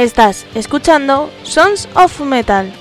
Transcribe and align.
Estás 0.00 0.46
escuchando 0.54 1.30
Sons 1.42 1.86
of 1.94 2.20
Metal. 2.20 2.72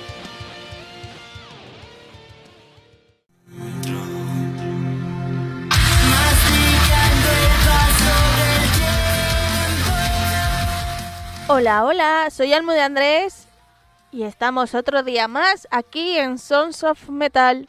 Hola, 11.50 11.84
hola, 11.84 12.30
soy 12.32 12.54
Almo 12.54 12.72
de 12.72 12.80
Andrés 12.80 13.50
y 14.14 14.24
estamos 14.24 14.74
otro 14.74 15.04
día 15.04 15.28
más 15.28 15.68
aquí 15.72 16.18
en 16.18 16.38
Sons 16.40 16.86
of 16.86 17.10
Metal. 17.10 17.68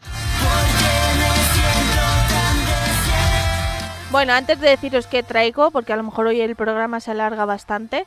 Bueno, 4.13 4.33
antes 4.33 4.61
de 4.61 4.69
deciros 4.69 5.09
qué 5.09 5.25
traigo, 5.25 5.73
porque 5.73 5.93
a 5.93 5.97
lo 5.97 6.05
mejor 6.05 6.29
hoy 6.29 6.41
el 6.41 6.55
programa 6.55 7.01
se 7.01 7.11
alarga 7.11 7.47
bastante, 7.47 8.07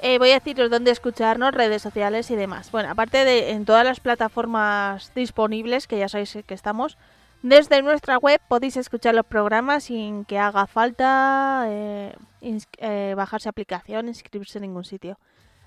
eh, 0.00 0.18
voy 0.18 0.30
a 0.30 0.34
deciros 0.34 0.70
dónde 0.70 0.90
escucharnos, 0.90 1.54
redes 1.54 1.82
sociales 1.82 2.30
y 2.30 2.36
demás. 2.36 2.70
Bueno, 2.70 2.90
aparte 2.90 3.24
de 3.24 3.52
en 3.52 3.64
todas 3.64 3.84
las 3.84 4.00
plataformas 4.00 5.12
disponibles, 5.14 5.86
que 5.86 5.98
ya 5.98 6.08
sabéis 6.08 6.38
que 6.46 6.54
estamos, 6.54 6.98
desde 7.42 7.82
nuestra 7.82 8.18
web 8.18 8.40
podéis 8.48 8.76
escuchar 8.76 9.14
los 9.14 9.26
programas 9.26 9.84
sin 9.84 10.24
que 10.24 10.38
haga 10.38 10.66
falta 10.66 11.64
eh, 11.68 12.14
eh, 12.40 13.14
bajarse 13.16 13.48
aplicación, 13.48 14.08
inscribirse 14.08 14.58
en 14.58 14.62
ningún 14.62 14.84
sitio. 14.84 15.18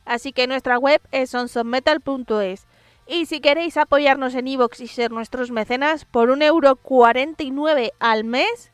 Así 0.05 0.31
que 0.31 0.47
nuestra 0.47 0.77
web 0.77 1.01
es 1.11 1.33
onsonmetal.es. 1.33 2.67
Y 3.07 3.25
si 3.25 3.41
queréis 3.41 3.77
apoyarnos 3.77 4.35
en 4.35 4.47
iVoox 4.47 4.81
y 4.81 4.87
ser 4.87 5.11
nuestros 5.11 5.49
mecenas, 5.49 6.05
por 6.05 6.29
1,49€ 6.29 7.91
al 7.99 8.23
mes, 8.23 8.71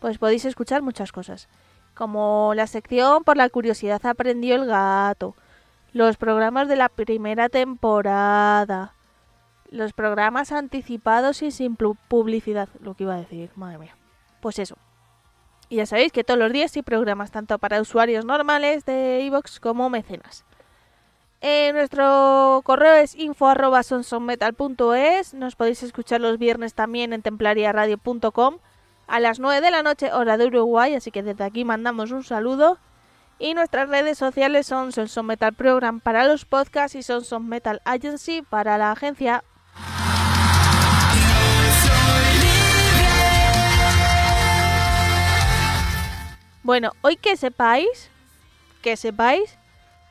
pues 0.00 0.18
podéis 0.18 0.44
escuchar 0.44 0.82
muchas 0.82 1.12
cosas 1.12 1.48
como 1.94 2.52
la 2.54 2.66
sección 2.66 3.24
por 3.24 3.36
la 3.36 3.48
curiosidad 3.48 4.04
aprendió 4.04 4.56
el 4.56 4.66
gato, 4.66 5.34
los 5.92 6.16
programas 6.16 6.68
de 6.68 6.76
la 6.76 6.88
primera 6.88 7.48
temporada, 7.48 8.94
los 9.70 9.92
programas 9.92 10.52
anticipados 10.52 11.42
y 11.42 11.50
sin 11.50 11.76
publicidad, 11.76 12.68
lo 12.80 12.94
que 12.94 13.04
iba 13.04 13.14
a 13.14 13.18
decir, 13.18 13.50
madre 13.56 13.78
mía. 13.78 13.96
Pues 14.40 14.58
eso. 14.58 14.76
Y 15.68 15.76
ya 15.76 15.86
sabéis 15.86 16.12
que 16.12 16.24
todos 16.24 16.38
los 16.38 16.52
días 16.52 16.76
hay 16.76 16.82
programas 16.82 17.30
tanto 17.30 17.58
para 17.58 17.80
usuarios 17.80 18.24
normales 18.24 18.84
de 18.84 19.20
iVoox 19.22 19.60
como 19.60 19.88
mecenas. 19.88 20.44
Eh, 21.40 21.72
nuestro 21.72 22.60
correo 22.64 22.94
es 22.94 23.14
info.sonsonmetal.es. 23.14 25.34
Nos 25.34 25.56
podéis 25.56 25.82
escuchar 25.82 26.20
los 26.20 26.38
viernes 26.38 26.74
también 26.74 27.12
en 27.12 27.22
templariaradio.com 27.22 28.58
a 29.06 29.20
las 29.20 29.38
9 29.38 29.60
de 29.60 29.70
la 29.70 29.82
noche, 29.82 30.12
hora 30.12 30.36
de 30.36 30.46
Uruguay, 30.46 30.94
así 30.94 31.10
que 31.10 31.22
desde 31.22 31.44
aquí 31.44 31.64
mandamos 31.64 32.10
un 32.10 32.24
saludo. 32.24 32.78
Y 33.38 33.54
nuestras 33.54 33.88
redes 33.88 34.16
sociales 34.16 34.66
son 34.66 34.92
Sonson 34.92 35.26
Metal 35.26 35.52
Program 35.52 36.00
para 36.00 36.26
los 36.26 36.44
podcasts 36.44 36.94
y 36.94 37.02
Sonson 37.02 37.48
Metal 37.48 37.80
Agency 37.84 38.42
para 38.42 38.78
la 38.78 38.92
agencia. 38.92 39.42
Bueno, 46.62 46.92
hoy 47.02 47.16
que 47.16 47.36
sepáis, 47.36 48.10
que 48.80 48.96
sepáis 48.96 49.58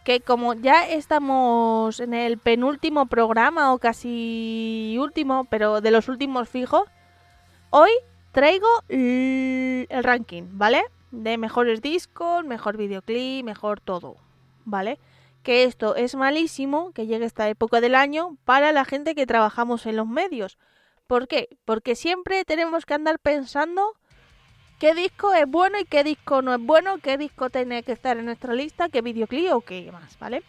que 0.04 0.20
como 0.20 0.54
ya 0.54 0.88
estamos 0.88 2.00
en 2.00 2.14
el 2.14 2.38
penúltimo 2.38 3.06
programa 3.06 3.74
o 3.74 3.80
casi 3.80 4.98
último, 5.00 5.46
pero 5.46 5.82
de 5.82 5.92
los 5.92 6.10
últimos 6.10 6.50
fijos, 6.50 6.84
hoy 7.70 7.90
traigo 8.34 8.68
el 8.90 10.04
ranking, 10.04 10.44
¿vale? 10.52 10.84
De 11.12 11.38
mejores 11.38 11.82
discos, 11.82 12.44
mejor 12.44 12.76
videoclip, 12.76 13.46
mejor 13.46 13.80
todo, 13.80 14.18
¿vale? 14.66 15.00
Que 15.44 15.64
esto 15.64 15.96
es 15.96 16.16
malísimo 16.16 16.92
que 16.94 17.06
llegue 17.06 17.26
esta 17.26 17.48
época 17.48 17.80
del 17.80 17.96
año 17.96 18.36
para 18.44 18.72
la 18.72 18.84
gente 18.84 19.16
que 19.16 19.28
trabajamos 19.28 19.86
en 19.86 19.96
los 19.96 20.08
medios. 20.08 20.58
¿Por 21.08 21.28
qué? 21.28 21.48
Porque 21.64 21.96
siempre 21.96 22.44
tenemos 22.44 22.86
que 22.86 22.96
andar 22.96 23.20
pensando 23.20 23.94
qué 24.80 24.96
disco 24.96 25.34
es 25.34 25.46
bueno 25.48 25.80
y 25.80 25.86
qué 25.86 26.04
disco 26.04 26.42
no 26.42 26.56
es 26.56 26.62
bueno, 26.62 26.98
qué 26.98 27.18
disco 27.18 27.50
tiene 27.50 27.84
que 27.84 27.92
estar 27.92 28.18
en 28.18 28.26
nuestra 28.26 28.54
lista, 28.56 28.90
qué 28.90 29.02
videoclip 29.02 29.54
o 29.54 29.62
qué 29.62 29.92
más, 29.92 30.18
¿vale? 30.18 30.44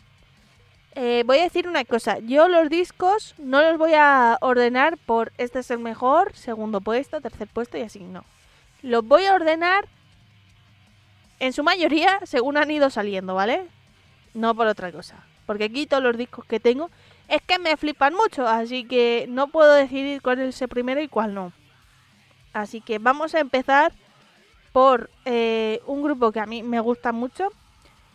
Eh, 0.96 1.24
voy 1.26 1.38
a 1.38 1.44
decir 1.44 1.66
una 1.66 1.84
cosa, 1.84 2.18
yo 2.20 2.46
los 2.48 2.68
discos 2.68 3.34
no 3.38 3.60
los 3.62 3.78
voy 3.78 3.94
a 3.94 4.38
ordenar 4.40 4.96
por 4.96 5.32
este 5.38 5.58
es 5.58 5.70
el 5.72 5.80
mejor, 5.80 6.32
segundo 6.34 6.80
puesto, 6.80 7.20
tercer 7.20 7.48
puesto 7.48 7.76
y 7.76 7.82
así, 7.82 8.00
no. 8.00 8.24
Los 8.82 9.04
voy 9.04 9.24
a 9.24 9.34
ordenar 9.34 9.88
en 11.40 11.52
su 11.52 11.64
mayoría 11.64 12.20
según 12.24 12.56
han 12.56 12.70
ido 12.70 12.90
saliendo, 12.90 13.34
¿vale? 13.34 13.66
No 14.34 14.54
por 14.54 14.68
otra 14.68 14.92
cosa. 14.92 15.24
Porque 15.46 15.64
aquí 15.64 15.86
todos 15.86 16.02
los 16.02 16.16
discos 16.16 16.44
que 16.44 16.60
tengo 16.60 16.90
es 17.28 17.42
que 17.42 17.58
me 17.58 17.76
flipan 17.76 18.14
mucho, 18.14 18.46
así 18.46 18.84
que 18.84 19.26
no 19.28 19.48
puedo 19.48 19.72
decidir 19.72 20.22
cuál 20.22 20.40
es 20.40 20.62
el 20.62 20.68
primero 20.68 21.02
y 21.02 21.08
cuál 21.08 21.34
no. 21.34 21.52
Así 22.52 22.80
que 22.80 23.00
vamos 23.00 23.34
a 23.34 23.40
empezar 23.40 23.92
por 24.72 25.10
eh, 25.24 25.80
un 25.86 26.02
grupo 26.02 26.30
que 26.30 26.40
a 26.40 26.46
mí 26.46 26.62
me 26.62 26.78
gusta 26.78 27.10
mucho, 27.10 27.52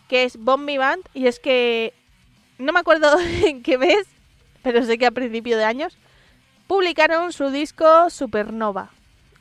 que 0.08 0.24
es 0.24 0.38
Bombi 0.38 0.78
Band, 0.78 1.04
y 1.14 1.28
es 1.28 1.40
que 1.40 1.94
no 2.60 2.74
me 2.74 2.80
acuerdo 2.80 3.18
en 3.46 3.64
qué 3.64 3.78
mes, 3.78 4.06
pero 4.62 4.86
sé 4.86 4.98
que 4.98 5.08
a 5.08 5.12
principio 5.12 5.58
de 5.58 5.66
años, 5.66 5.98
publicaron 6.68 7.34
su 7.34 7.50
disco 7.50 8.10
Supernova. 8.10 8.90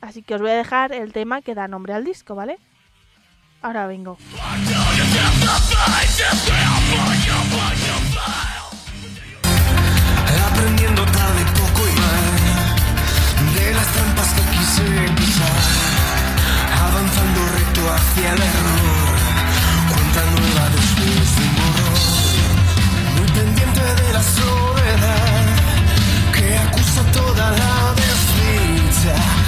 Así 0.01 0.23
que 0.23 0.35
os 0.35 0.41
voy 0.41 0.51
a 0.51 0.55
dejar 0.55 0.93
el 0.93 1.11
tema 1.11 1.41
que 1.41 1.53
da 1.53 1.67
nombre 1.67 1.93
al 1.93 2.05
disco, 2.05 2.33
¿vale? 2.33 2.57
Ahora 3.61 3.85
vengo. 3.87 4.17
Aprendiendo 10.51 11.03
tarde 11.05 11.45
poco 11.53 11.87
y 11.87 11.99
mal 11.99 13.53
de 13.53 13.73
las 13.73 13.87
trampas 13.87 14.33
que 14.33 14.41
quise 14.57 14.83
pisar, 15.15 15.51
avanzando 16.81 17.39
recto 17.57 17.93
hacia 17.93 18.33
el 18.33 18.41
error, 18.41 19.09
cuenta 19.91 20.25
nueva 20.31 20.69
después 20.69 21.48
soledad 24.23 25.55
que 26.33 26.57
acusa 26.57 27.03
toda 27.11 27.51
la 27.51 27.93
desdicha 27.95 29.38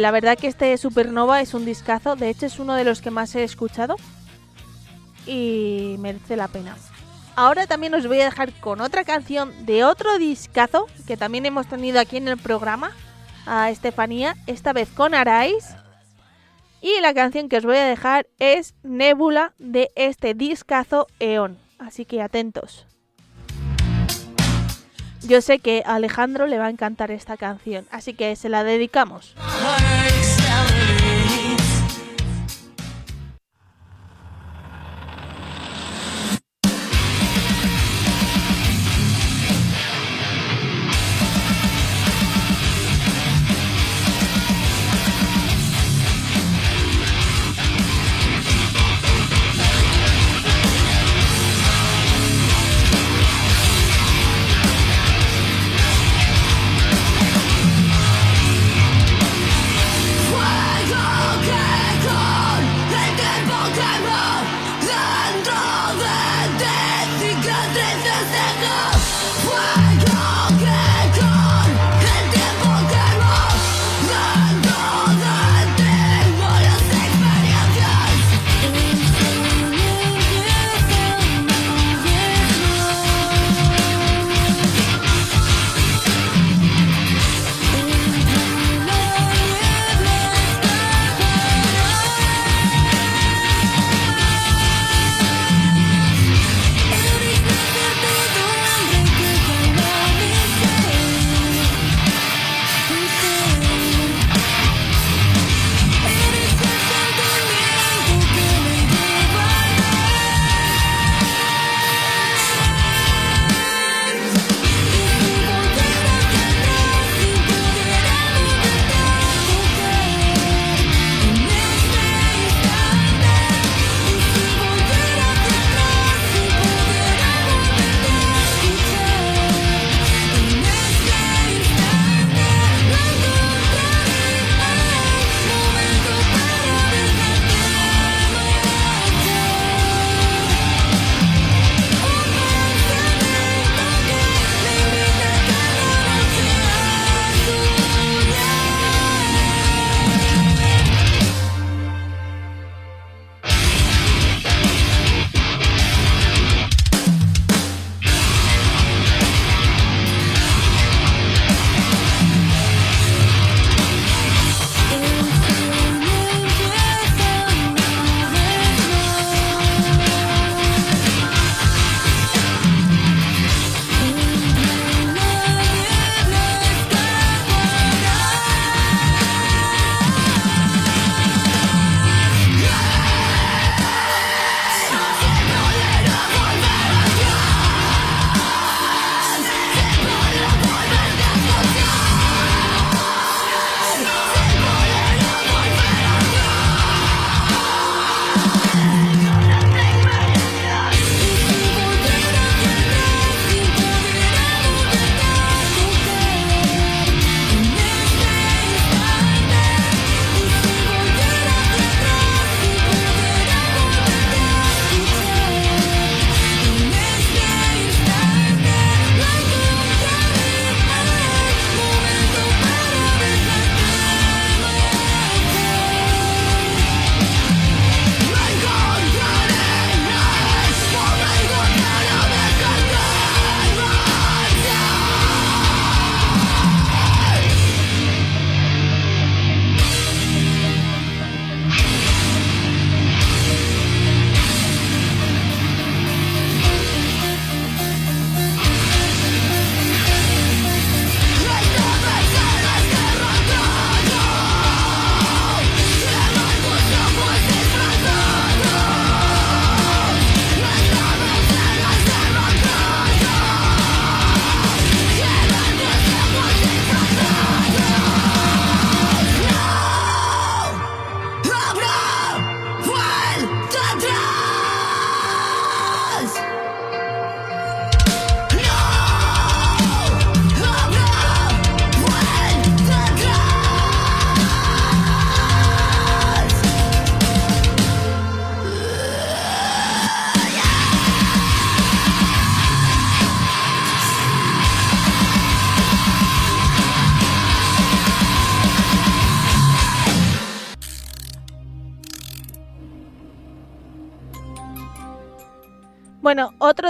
La 0.00 0.10
verdad 0.10 0.38
que 0.38 0.46
este 0.46 0.76
Supernova 0.78 1.40
es 1.40 1.54
un 1.54 1.64
discazo. 1.64 2.14
De 2.14 2.28
hecho, 2.28 2.46
es 2.46 2.58
uno 2.58 2.74
de 2.74 2.84
los 2.84 3.00
que 3.00 3.10
más 3.10 3.34
he 3.34 3.42
escuchado. 3.42 3.96
Y 5.26 5.96
merece 5.98 6.36
la 6.36 6.48
pena. 6.48 6.76
Ahora 7.36 7.66
también 7.66 7.94
os 7.94 8.06
voy 8.06 8.20
a 8.20 8.24
dejar 8.24 8.52
con 8.60 8.80
otra 8.80 9.04
canción 9.04 9.66
de 9.66 9.84
otro 9.84 10.18
discazo 10.18 10.86
que 11.06 11.16
también 11.16 11.46
hemos 11.46 11.68
tenido 11.68 12.00
aquí 12.00 12.16
en 12.16 12.28
el 12.28 12.38
programa. 12.38 12.92
A 13.46 13.70
Estefanía, 13.70 14.36
esta 14.46 14.72
vez 14.72 14.88
con 14.88 15.14
Arais. 15.14 15.76
Y 16.80 17.00
la 17.00 17.12
canción 17.14 17.48
que 17.48 17.56
os 17.56 17.64
voy 17.64 17.76
a 17.76 17.84
dejar 17.84 18.28
es 18.38 18.74
Nebula 18.82 19.54
de 19.58 19.90
este 19.96 20.34
discazo 20.34 21.06
Eon. 21.18 21.58
Así 21.78 22.04
que 22.04 22.22
atentos. 22.22 22.86
Yo 25.22 25.42
sé 25.42 25.58
que 25.58 25.82
a 25.84 25.96
Alejandro 25.96 26.46
le 26.46 26.58
va 26.58 26.66
a 26.66 26.70
encantar 26.70 27.10
esta 27.10 27.36
canción, 27.36 27.86
así 27.90 28.14
que 28.14 28.34
se 28.36 28.48
la 28.48 28.64
dedicamos. 28.64 29.34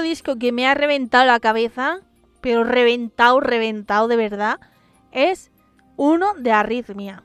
Disco 0.09 0.37
que 0.37 0.53
me 0.53 0.67
ha 0.67 0.75
reventado 0.75 1.27
la 1.27 1.41
cabeza, 1.41 2.00
pero 2.41 2.65
reventado, 2.65 3.41
reventado 3.41 4.09
de 4.09 4.17
verdad, 4.17 4.59
es 5.12 5.50
uno 5.97 6.35
de 6.35 6.53
Arritmia. 6.53 7.23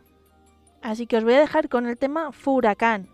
Así 0.82 1.08
que 1.08 1.18
os 1.18 1.24
voy 1.24 1.34
a 1.34 1.40
dejar 1.40 1.70
con 1.70 1.88
el 1.88 1.98
tema 1.98 2.32
Furacán. 2.32 3.13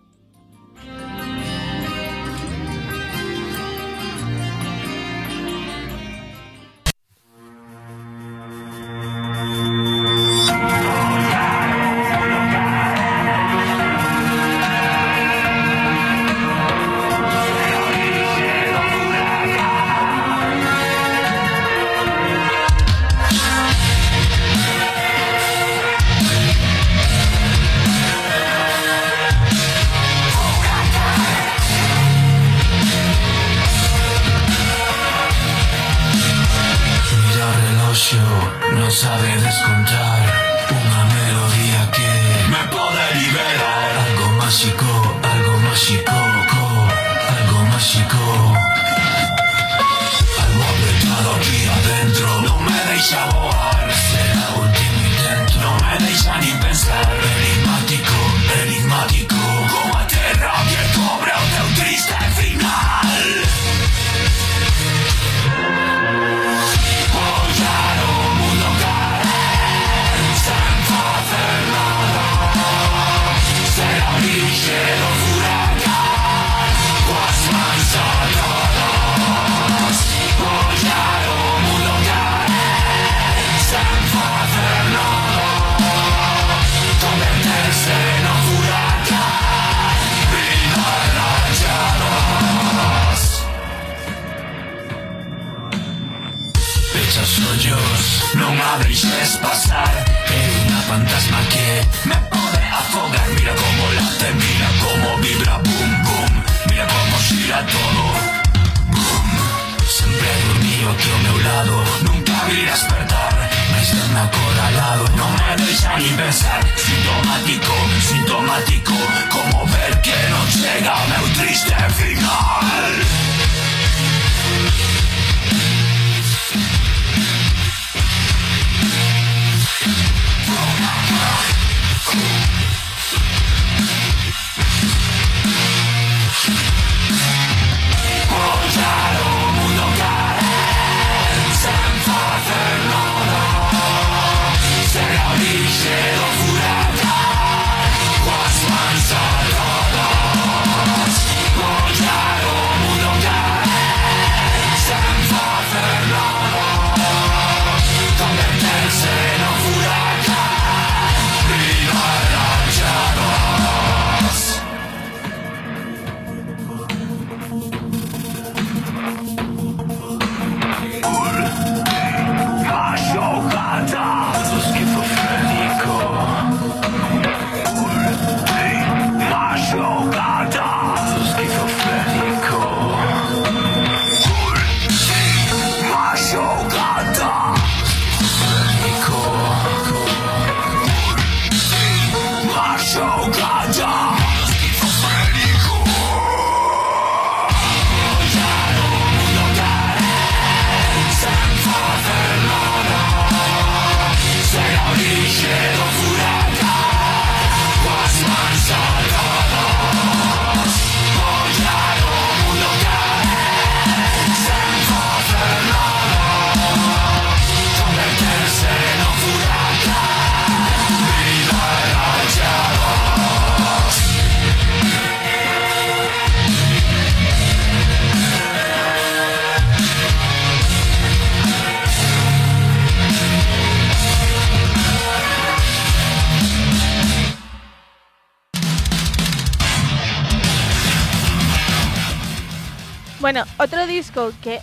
Que 244.41 244.61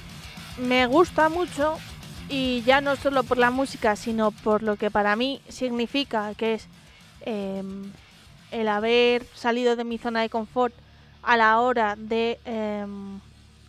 me 0.56 0.86
gusta 0.86 1.28
mucho 1.28 1.76
y 2.30 2.62
ya 2.62 2.80
no 2.80 2.96
solo 2.96 3.22
por 3.22 3.36
la 3.36 3.50
música, 3.50 3.94
sino 3.94 4.30
por 4.30 4.62
lo 4.62 4.76
que 4.76 4.90
para 4.90 5.14
mí 5.14 5.42
significa, 5.50 6.32
que 6.34 6.54
es 6.54 6.68
em, 7.20 7.92
el 8.50 8.66
haber 8.66 9.26
salido 9.34 9.76
de 9.76 9.84
mi 9.84 9.98
zona 9.98 10.22
de 10.22 10.30
confort 10.30 10.74
a 11.22 11.36
la 11.36 11.60
hora 11.60 11.96
de 11.98 12.40
em, 12.46 13.20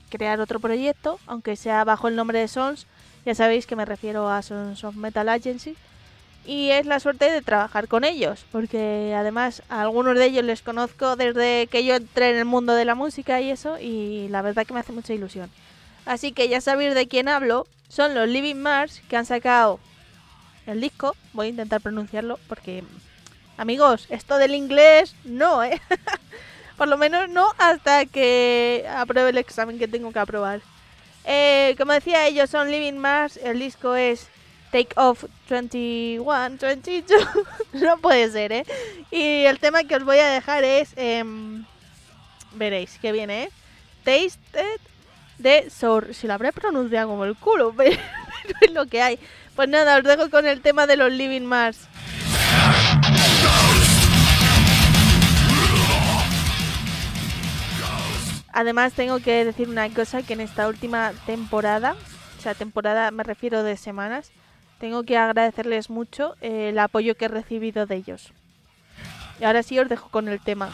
crear 0.10 0.40
otro 0.40 0.62
proyecto, 0.62 1.20
aunque 1.28 1.58
sea 1.58 1.84
bajo 1.84 2.08
el 2.08 2.16
nombre 2.16 2.40
de 2.40 2.48
Sons, 2.48 2.88
ya 3.26 3.36
sabéis 3.36 3.68
que 3.68 3.76
me 3.76 3.84
refiero 3.84 4.30
a 4.30 4.42
Sons 4.42 4.86
of 4.86 4.96
Metal 4.96 5.28
Agency, 5.28 5.76
y 6.48 6.72
es 6.72 6.86
la 6.86 7.02
suerte 7.02 7.30
de 7.30 7.42
trabajar 7.42 7.90
con 7.90 8.06
ellos, 8.06 8.46
porque 8.52 9.14
además 9.16 9.62
a 9.70 9.82
algunos 9.82 10.18
de 10.18 10.26
ellos 10.26 10.46
les 10.46 10.62
conozco 10.62 11.18
desde 11.18 11.68
que 11.68 11.84
yo 11.84 11.96
entré 11.96 12.32
en 12.32 12.38
el 12.38 12.46
mundo 12.46 12.74
de 12.74 12.86
la 12.86 12.96
música 12.96 13.42
y 13.42 13.52
eso, 13.52 13.78
y 13.80 14.30
la 14.30 14.42
verdad 14.42 14.66
que 14.66 14.74
me 14.74 14.80
hace 14.80 14.94
mucha 14.94 15.14
ilusión. 15.14 15.52
Así 16.06 16.32
que 16.32 16.48
ya 16.48 16.62
sabéis 16.62 16.96
de 16.96 17.08
quién 17.08 17.28
hablo, 17.28 17.68
son 17.90 18.16
los 18.16 18.30
Living 18.30 18.56
Mars 18.56 19.02
que 19.10 19.18
han 19.18 19.26
sacado 19.26 19.80
el 20.66 20.80
disco, 20.80 21.16
voy 21.34 21.48
a 21.48 21.50
intentar 21.50 21.82
pronunciarlo 21.82 22.40
porque 22.48 22.84
amigos, 23.58 24.08
esto 24.10 24.38
del 24.38 24.56
inglés 24.56 25.16
no, 25.26 25.64
¿eh? 25.64 25.82
Por 26.78 26.88
lo 26.88 26.98
menos 26.98 27.28
no 27.28 27.52
hasta 27.58 28.06
que 28.06 28.86
apruebe 28.90 29.32
el 29.32 29.38
examen 29.38 29.80
que 29.80 29.88
tengo 29.88 30.14
que 30.14 30.20
aprobar. 30.20 30.62
Eh, 31.26 31.76
como 31.78 31.92
decía, 31.92 32.28
ellos 32.28 32.52
son 32.52 32.70
Living 32.70 32.94
Mars. 32.94 33.38
El 33.38 33.60
disco 33.60 33.96
es 33.96 34.28
Take 34.72 34.94
Off 34.96 35.26
21, 35.50 36.58
22. 36.60 37.28
no 37.74 37.98
puede 38.00 38.30
ser, 38.32 38.52
¿eh? 38.52 38.66
Y 39.12 39.46
el 39.46 39.60
tema 39.60 39.84
que 39.84 39.96
os 39.96 40.04
voy 40.04 40.20
a 40.20 40.28
dejar 40.28 40.64
es. 40.64 40.94
em, 40.96 41.66
veréis 42.54 42.98
que 43.00 43.12
viene, 43.12 43.44
¿eh? 43.44 43.50
Tasted 44.04 44.80
de 45.38 45.70
Sour. 45.70 46.14
Si 46.14 46.28
lo 46.28 46.34
habré 46.34 46.52
pronunciado 46.52 47.10
como 47.10 47.26
el 47.26 47.36
culo, 47.36 47.74
pero 47.78 47.98
es 48.62 48.72
lo 48.72 48.86
que 48.86 49.02
hay. 49.02 49.20
Pues 49.56 49.70
nada, 49.70 49.98
os 49.98 50.04
dejo 50.04 50.30
con 50.30 50.46
el 50.46 50.62
tema 50.62 50.88
de 50.88 50.98
los 50.98 51.12
Living 51.12 51.42
Mars. 51.42 51.88
Además 58.54 58.94
tengo 58.94 59.20
que 59.20 59.46
decir 59.46 59.70
una 59.70 59.88
cosa 59.94 60.24
que 60.24 60.34
en 60.34 60.42
esta 60.42 60.68
última 60.68 61.12
temporada, 61.28 61.96
o 62.40 62.42
sea, 62.42 62.56
temporada 62.56 63.12
me 63.12 63.24
refiero 63.24 63.62
de 63.62 63.78
semanas, 63.78 64.32
tengo 64.80 65.04
que 65.04 65.18
agradecerles 65.18 65.90
mucho 65.90 66.36
eh, 66.42 66.70
el 66.70 66.80
apoyo 66.80 67.16
que 67.16 67.26
he 67.26 67.30
recibido 67.30 67.86
de 67.86 67.96
ellos. 67.96 68.34
Y 69.40 69.44
ahora 69.44 69.64
sí 69.64 69.78
os 69.80 69.90
dejo 69.90 70.10
con 70.10 70.28
el 70.28 70.40
tema. 70.40 70.70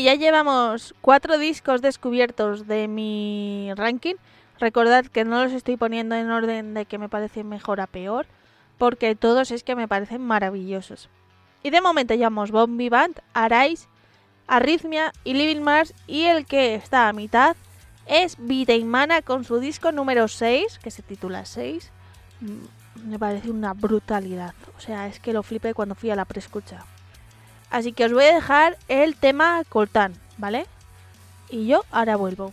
Ya 0.00 0.14
llevamos 0.14 0.94
cuatro 1.02 1.36
discos 1.36 1.82
descubiertos 1.82 2.66
de 2.66 2.88
mi 2.88 3.70
ranking. 3.76 4.14
Recordad 4.58 5.04
que 5.04 5.24
no 5.24 5.44
los 5.44 5.52
estoy 5.52 5.76
poniendo 5.76 6.14
en 6.14 6.30
orden 6.30 6.72
de 6.72 6.86
que 6.86 6.96
me 6.96 7.10
parecen 7.10 7.48
mejor 7.48 7.78
a 7.80 7.86
peor, 7.86 8.26
porque 8.78 9.14
todos 9.14 9.50
es 9.50 9.62
que 9.62 9.76
me 9.76 9.88
parecen 9.88 10.22
maravillosos. 10.22 11.10
Y 11.62 11.70
de 11.70 11.82
momento 11.82 12.14
llevamos 12.14 12.50
Bombi 12.50 12.88
Band, 12.88 13.20
Arise, 13.34 13.86
Arrhythmia 14.46 15.12
y 15.24 15.34
Living 15.34 15.60
Mars, 15.60 15.92
y 16.06 16.22
el 16.22 16.46
que 16.46 16.74
está 16.74 17.08
a 17.08 17.12
mitad 17.12 17.54
es 18.06 18.38
Mana 18.38 19.20
con 19.20 19.44
su 19.44 19.58
disco 19.58 19.92
número 19.92 20.26
6, 20.26 20.78
que 20.82 20.90
se 20.90 21.02
titula 21.02 21.44
6. 21.44 21.92
Mm, 22.40 23.10
Me 23.10 23.18
parece 23.18 23.50
una 23.50 23.74
brutalidad. 23.74 24.54
O 24.76 24.80
sea, 24.80 25.06
es 25.06 25.20
que 25.20 25.34
lo 25.34 25.42
flipé 25.42 25.74
cuando 25.74 25.94
fui 25.94 26.10
a 26.10 26.16
la 26.16 26.24
preescucha. 26.24 26.84
Así 27.72 27.92
que 27.94 28.04
os 28.04 28.12
voy 28.12 28.24
a 28.26 28.34
dejar 28.34 28.76
el 28.88 29.16
tema 29.16 29.62
Coltán, 29.68 30.12
¿vale? 30.36 30.66
Y 31.48 31.66
yo 31.66 31.84
ahora 31.90 32.16
vuelvo. 32.16 32.52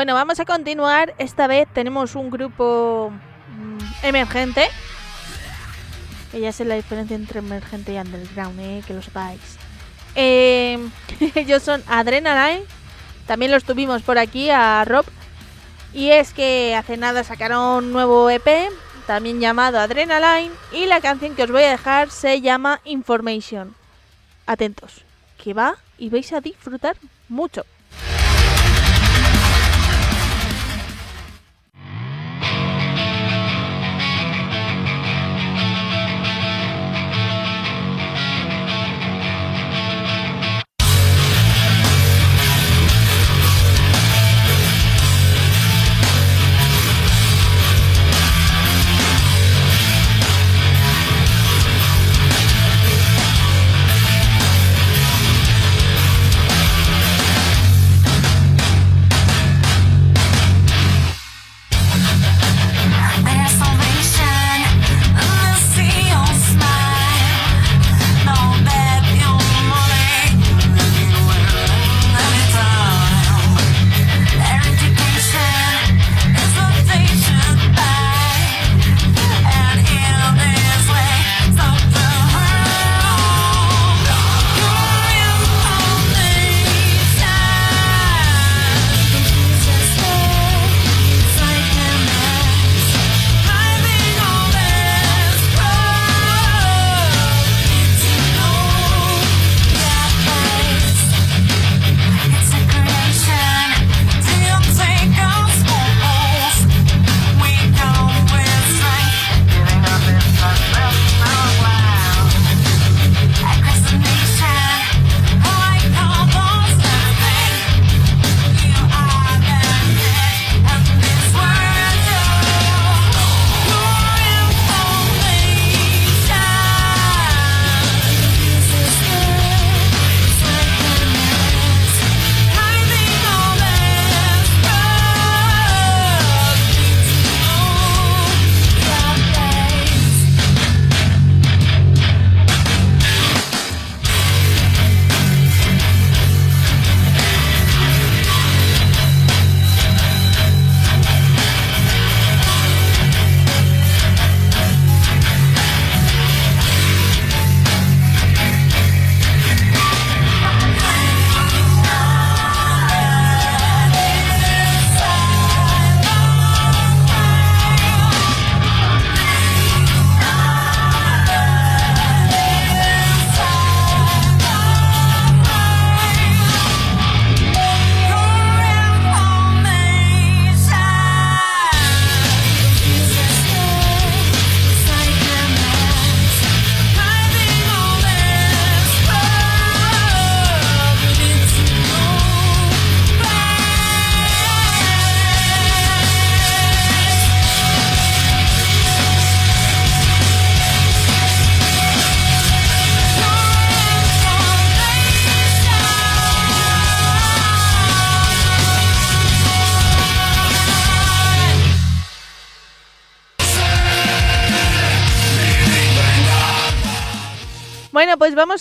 Bueno, 0.00 0.14
vamos 0.14 0.40
a 0.40 0.46
continuar. 0.46 1.14
Esta 1.18 1.46
vez 1.46 1.68
tenemos 1.74 2.14
un 2.14 2.30
grupo 2.30 3.12
mm, 3.12 4.06
emergente. 4.06 4.66
Que 6.32 6.40
ya 6.40 6.52
sé 6.52 6.64
la 6.64 6.76
diferencia 6.76 7.14
entre 7.14 7.40
emergente 7.40 7.92
y 7.92 7.98
underground, 7.98 8.58
¿eh? 8.60 8.82
que 8.86 8.94
lo 8.94 9.02
sepáis. 9.02 9.58
Eh, 10.14 10.78
ellos 11.34 11.62
son 11.62 11.82
Adrenaline. 11.86 12.64
También 13.26 13.52
los 13.52 13.64
tuvimos 13.64 14.00
por 14.00 14.16
aquí 14.16 14.48
a 14.48 14.86
Rob. 14.86 15.04
Y 15.92 16.08
es 16.08 16.32
que 16.32 16.74
hace 16.74 16.96
nada 16.96 17.22
sacaron 17.22 17.84
un 17.84 17.92
nuevo 17.92 18.30
EP, 18.30 18.70
también 19.06 19.38
llamado 19.38 19.78
Adrenaline. 19.78 20.54
Y 20.72 20.86
la 20.86 21.02
canción 21.02 21.36
que 21.36 21.42
os 21.42 21.50
voy 21.50 21.64
a 21.64 21.72
dejar 21.72 22.10
se 22.10 22.40
llama 22.40 22.80
Information. 22.86 23.74
Atentos, 24.46 25.04
que 25.36 25.52
va 25.52 25.76
y 25.98 26.08
vais 26.08 26.32
a 26.32 26.40
disfrutar 26.40 26.96
mucho. 27.28 27.66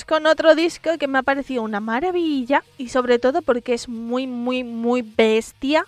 Con 0.05 0.27
otro 0.27 0.53
disco 0.55 0.97
que 0.99 1.07
me 1.07 1.17
ha 1.17 1.23
parecido 1.23 1.63
una 1.63 1.79
maravilla 1.79 2.63
y 2.77 2.89
sobre 2.89 3.17
todo 3.17 3.41
porque 3.41 3.73
es 3.73 3.89
muy, 3.89 4.27
muy, 4.27 4.63
muy 4.63 5.01
bestia. 5.01 5.83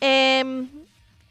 Em, 0.00 0.68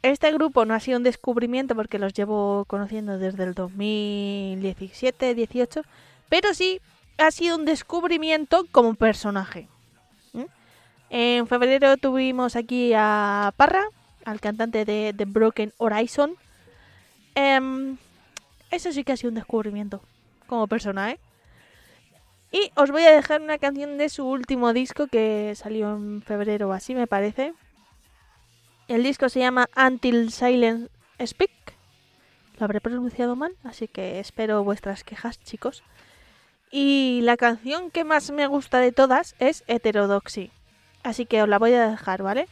este 0.02 0.32
grupo 0.32 0.64
no 0.64 0.74
ha 0.74 0.80
sido 0.80 0.98
un 0.98 1.04
descubrimiento 1.04 1.76
porque 1.76 2.00
los 2.00 2.14
llevo 2.14 2.64
conociendo 2.66 3.18
desde 3.18 3.44
el 3.44 3.54
2017-18, 3.54 5.84
pero 6.28 6.52
sí 6.52 6.80
ha 7.16 7.30
sido 7.30 7.54
un 7.56 7.64
descubrimiento 7.64 8.66
como 8.72 8.94
personaje. 8.94 9.68
En 11.10 11.46
febrero 11.46 11.96
tuvimos 11.96 12.56
aquí 12.56 12.92
a 12.94 13.54
Parra, 13.56 13.84
al 14.26 14.40
cantante 14.40 14.84
de 14.84 15.14
The 15.16 15.24
Broken 15.24 15.72
Horizon. 15.78 16.34
Em, 17.34 17.96
eso 18.70 18.92
sí 18.92 19.04
que 19.04 19.12
ha 19.12 19.16
sido 19.16 19.30
un 19.30 19.36
descubrimiento 19.36 20.02
como 20.46 20.66
persona, 20.66 21.12
¿eh? 21.12 21.18
Y 22.50 22.70
os 22.76 22.90
voy 22.90 23.04
a 23.04 23.12
dejar 23.12 23.42
una 23.42 23.58
canción 23.58 23.98
de 23.98 24.08
su 24.08 24.26
último 24.26 24.72
disco 24.72 25.06
que 25.06 25.52
salió 25.54 25.90
en 25.94 26.22
febrero 26.22 26.68
o 26.68 26.72
así, 26.72 26.94
me 26.94 27.06
parece. 27.06 27.52
El 28.88 29.02
disco 29.02 29.28
se 29.28 29.40
llama 29.40 29.68
Until 29.76 30.32
Silence 30.32 30.88
Speak. 31.24 31.50
Lo 32.58 32.64
habré 32.64 32.80
pronunciado 32.80 33.36
mal, 33.36 33.54
así 33.64 33.86
que 33.86 34.18
espero 34.18 34.64
vuestras 34.64 35.04
quejas, 35.04 35.38
chicos. 35.40 35.82
Y 36.70 37.20
la 37.22 37.36
canción 37.36 37.90
que 37.90 38.04
más 38.04 38.30
me 38.30 38.46
gusta 38.46 38.78
de 38.78 38.92
todas 38.92 39.34
es 39.38 39.62
Heterodoxy. 39.66 40.50
Así 41.02 41.26
que 41.26 41.42
os 41.42 41.48
la 41.48 41.58
voy 41.58 41.74
a 41.74 41.90
dejar, 41.90 42.22
¿vale? 42.22 42.48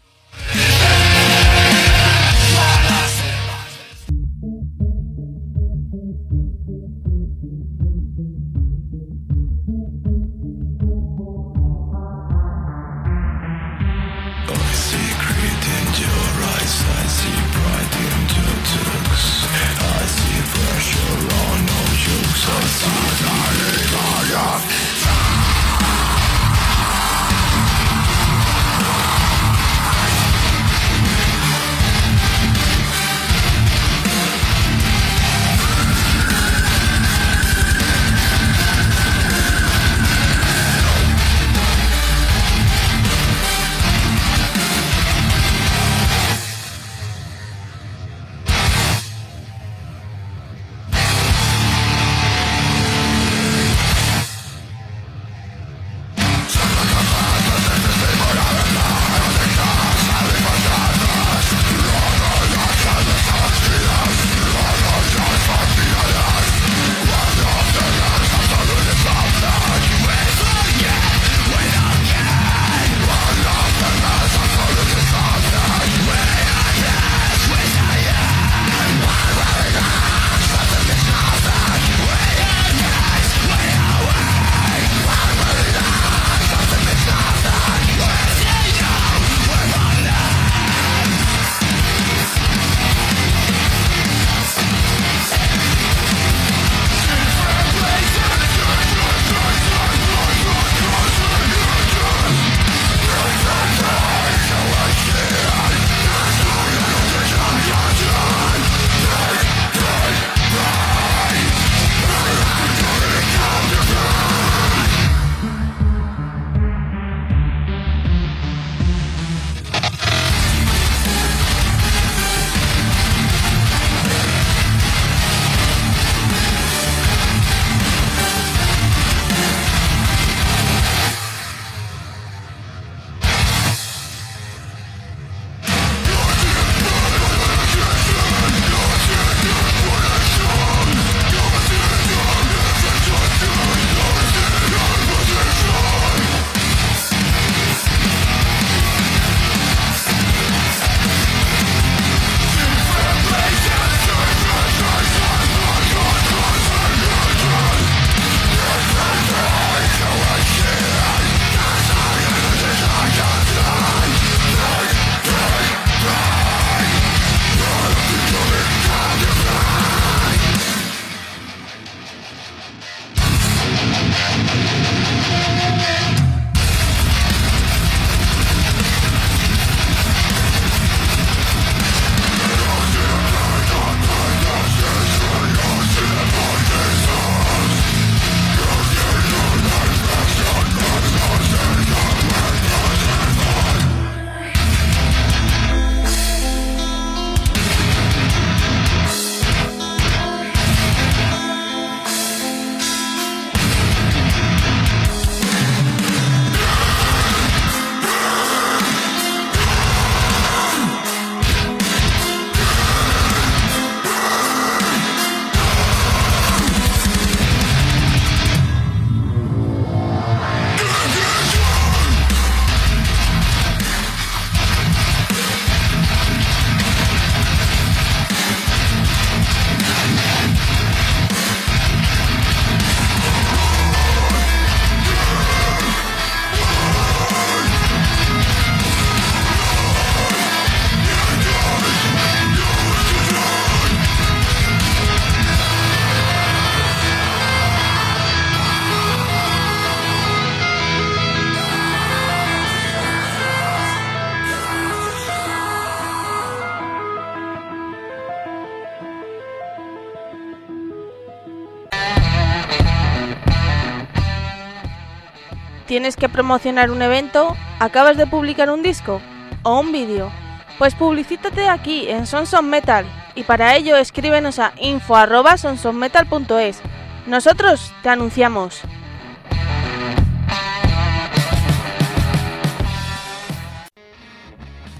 ¿Tienes 266.07 266.21
que 266.21 266.29
promocionar 266.29 266.93
un 266.93 267.03
evento? 267.03 267.57
¿Acabas 267.81 268.17
de 268.17 268.29
publicar 268.29 268.71
un 268.71 268.81
disco? 268.81 269.21
¿O 269.65 269.81
un 269.81 269.91
vídeo? 269.91 270.31
Pues 270.79 270.95
publicítate 270.95 271.69
aquí 271.69 272.09
en 272.09 272.29
Sons 272.29 272.55
of 272.55 272.63
Metal 272.63 273.05
y 273.35 273.43
para 273.43 273.75
ello 273.75 273.97
escríbenos 273.97 274.61
a 274.61 274.73
info@sonsofmetal.es. 274.81 276.81
Nosotros 277.27 277.93
te 278.05 278.09
anunciamos. 278.09 278.83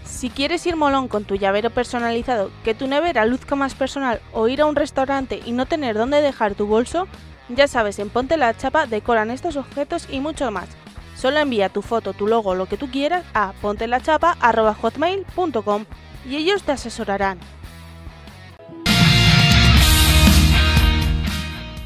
Si 0.03 0.29
quieres 0.31 0.67
ir 0.67 0.75
molón 0.75 1.07
con 1.07 1.25
tu 1.25 1.37
llavero 1.37 1.71
personalizado, 1.71 2.51
que 2.65 2.75
tu 2.75 2.89
nevera 2.89 3.27
luzca 3.27 3.55
más 3.55 3.77
personal 3.77 4.21
o 4.33 4.49
ir 4.49 4.61
a 4.61 4.67
un 4.67 4.75
restaurante 4.75 5.41
y 5.47 5.53
no 5.53 5.67
tener 5.67 5.97
dónde 5.97 6.21
dejar 6.21 6.57
tu 6.57 6.67
bolso, 6.67 7.07
ya 7.49 7.69
sabes, 7.69 8.01
en 8.01 8.11
Ponte 8.11 8.37
la 8.37 8.57
Chapa 8.57 8.87
decoran 8.87 9.31
estos 9.31 9.57
objetos 9.57 10.09
y 10.11 10.19
mucho 10.19 10.51
más. 10.51 10.69
Solo 11.17 11.39
envía 11.39 11.69
tu 11.71 11.83
foto, 11.83 12.13
tu 12.13 12.27
logo, 12.27 12.55
lo 12.55 12.67
que 12.67 12.77
tú 12.77 12.91
quieras 12.91 13.25
a 13.33 13.55
pontelachapa.hotmail.com 13.63 15.87
y 16.29 16.37
ellos 16.37 16.63
te 16.63 16.73
asesorarán. 16.73 17.39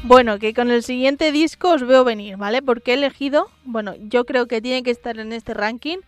Bueno, 0.03 0.39
que 0.39 0.53
con 0.53 0.71
el 0.71 0.83
siguiente 0.83 1.31
disco 1.31 1.71
os 1.71 1.87
veo 1.87 2.03
venir, 2.03 2.35
¿vale? 2.35 2.61
Porque 2.61 2.91
he 2.91 2.95
elegido, 2.95 3.49
bueno, 3.63 3.93
yo 3.97 4.25
creo 4.25 4.47
que 4.47 4.61
tiene 4.61 4.83
que 4.83 4.91
estar 4.91 5.17
en 5.19 5.31
este 5.31 5.53
ranking, 5.53 5.99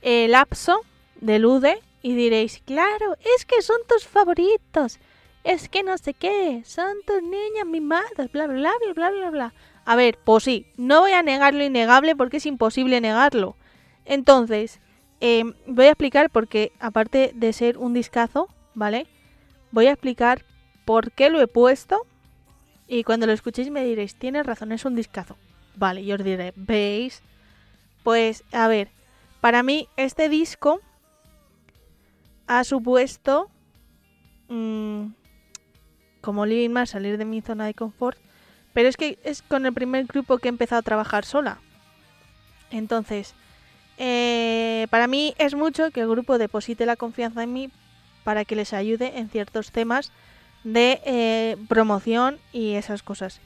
el 0.00 0.30
Lapso 0.30 0.80
de 1.20 1.38
Lude 1.38 1.78
y 2.00 2.14
diréis, 2.14 2.62
claro, 2.64 3.18
es 3.36 3.44
que 3.44 3.60
son 3.60 3.76
tus 3.86 4.06
favoritos, 4.06 4.98
es 5.42 5.68
que 5.68 5.82
no 5.82 5.98
sé 5.98 6.14
qué, 6.14 6.62
son 6.64 6.94
tus 7.06 7.22
niñas 7.22 7.66
mimadas, 7.66 8.32
bla, 8.32 8.46
bla, 8.46 8.56
bla, 8.56 8.72
bla, 8.94 9.10
bla, 9.10 9.30
bla. 9.30 9.52
A 9.84 9.96
ver, 9.96 10.18
pues 10.24 10.44
sí, 10.44 10.66
no 10.76 11.00
voy 11.00 11.12
a 11.12 11.22
negar 11.22 11.54
lo 11.54 11.64
innegable 11.64 12.16
porque 12.16 12.38
es 12.38 12.46
imposible 12.46 13.00
negarlo. 13.00 13.56
Entonces, 14.04 14.80
eh, 15.20 15.44
voy 15.66 15.86
a 15.86 15.90
explicar 15.90 16.30
porque, 16.30 16.72
aparte 16.80 17.32
de 17.34 17.52
ser 17.52 17.78
un 17.78 17.94
discazo, 17.94 18.48
¿vale? 18.74 19.06
Voy 19.70 19.86
a 19.86 19.92
explicar 19.92 20.44
por 20.84 21.12
qué 21.12 21.30
lo 21.30 21.40
he 21.40 21.46
puesto 21.46 22.06
y 22.86 23.04
cuando 23.04 23.26
lo 23.26 23.32
escuchéis 23.32 23.70
me 23.70 23.84
diréis, 23.84 24.16
tienes 24.16 24.46
razón, 24.46 24.72
es 24.72 24.84
un 24.84 24.94
discazo. 24.94 25.36
Vale, 25.76 26.04
yo 26.04 26.16
os 26.16 26.24
diré, 26.24 26.52
¿veis? 26.56 27.22
Pues, 28.02 28.44
a 28.52 28.68
ver, 28.68 28.90
para 29.40 29.62
mí 29.62 29.88
este 29.96 30.28
disco 30.28 30.80
ha 32.46 32.64
supuesto, 32.64 33.50
mm, 34.48 35.06
como 36.20 36.46
Living 36.46 36.70
más, 36.70 36.90
salir 36.90 37.18
de 37.18 37.24
mi 37.24 37.40
zona 37.40 37.66
de 37.66 37.74
confort, 37.74 38.18
pero 38.74 38.88
es 38.88 38.98
que 38.98 39.18
es 39.24 39.40
con 39.40 39.64
el 39.64 39.72
primer 39.72 40.04
grupo 40.04 40.36
que 40.36 40.48
he 40.48 40.50
empezado 40.50 40.80
a 40.80 40.82
trabajar 40.82 41.24
sola. 41.24 41.58
Entonces, 42.70 43.34
eh, 43.96 44.88
para 44.90 45.06
mí 45.06 45.34
es 45.38 45.54
mucho 45.54 45.90
que 45.92 46.00
el 46.00 46.08
grupo 46.08 46.36
deposite 46.36 46.84
la 46.84 46.96
confianza 46.96 47.44
en 47.44 47.52
mí 47.52 47.70
para 48.24 48.44
que 48.44 48.56
les 48.56 48.72
ayude 48.72 49.18
en 49.18 49.30
ciertos 49.30 49.70
temas 49.70 50.10
de 50.64 51.00
eh, 51.04 51.56
promoción 51.68 52.38
y 52.52 52.74
esas 52.74 53.02
cosas. 53.02 53.40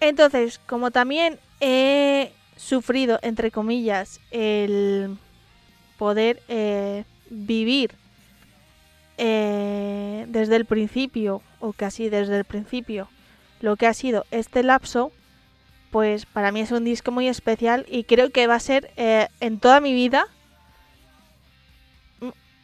Entonces, 0.00 0.60
como 0.66 0.90
también 0.90 1.38
he 1.60 2.32
sufrido, 2.56 3.20
entre 3.22 3.52
comillas, 3.52 4.20
el 4.32 5.16
poder 5.96 6.42
eh, 6.48 7.04
vivir 7.30 7.92
desde 9.16 10.54
el 10.54 10.64
principio, 10.64 11.42
o 11.58 11.72
casi 11.72 12.08
desde 12.08 12.38
el 12.38 12.44
principio, 12.44 13.08
lo 13.60 13.76
que 13.76 13.86
ha 13.86 13.94
sido 13.94 14.24
este 14.30 14.62
lapso, 14.62 15.12
pues 15.90 16.26
para 16.26 16.52
mí 16.52 16.60
es 16.60 16.70
un 16.70 16.84
disco 16.84 17.10
muy 17.10 17.28
especial 17.28 17.86
y 17.88 18.04
creo 18.04 18.30
que 18.30 18.46
va 18.46 18.54
a 18.56 18.60
ser 18.60 18.90
eh, 18.96 19.28
en 19.40 19.58
toda 19.58 19.80
mi 19.80 19.92
vida 19.92 20.26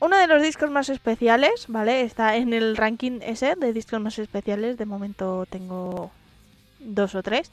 uno 0.00 0.18
de 0.18 0.26
los 0.26 0.42
discos 0.42 0.70
más 0.70 0.90
especiales, 0.90 1.64
¿vale? 1.68 2.02
Está 2.02 2.36
en 2.36 2.52
el 2.52 2.76
ranking 2.76 3.20
ese 3.22 3.54
de 3.56 3.72
discos 3.72 4.00
más 4.00 4.18
especiales. 4.18 4.76
De 4.76 4.84
momento 4.84 5.46
tengo 5.48 6.10
dos 6.78 7.14
o 7.14 7.22
tres. 7.22 7.50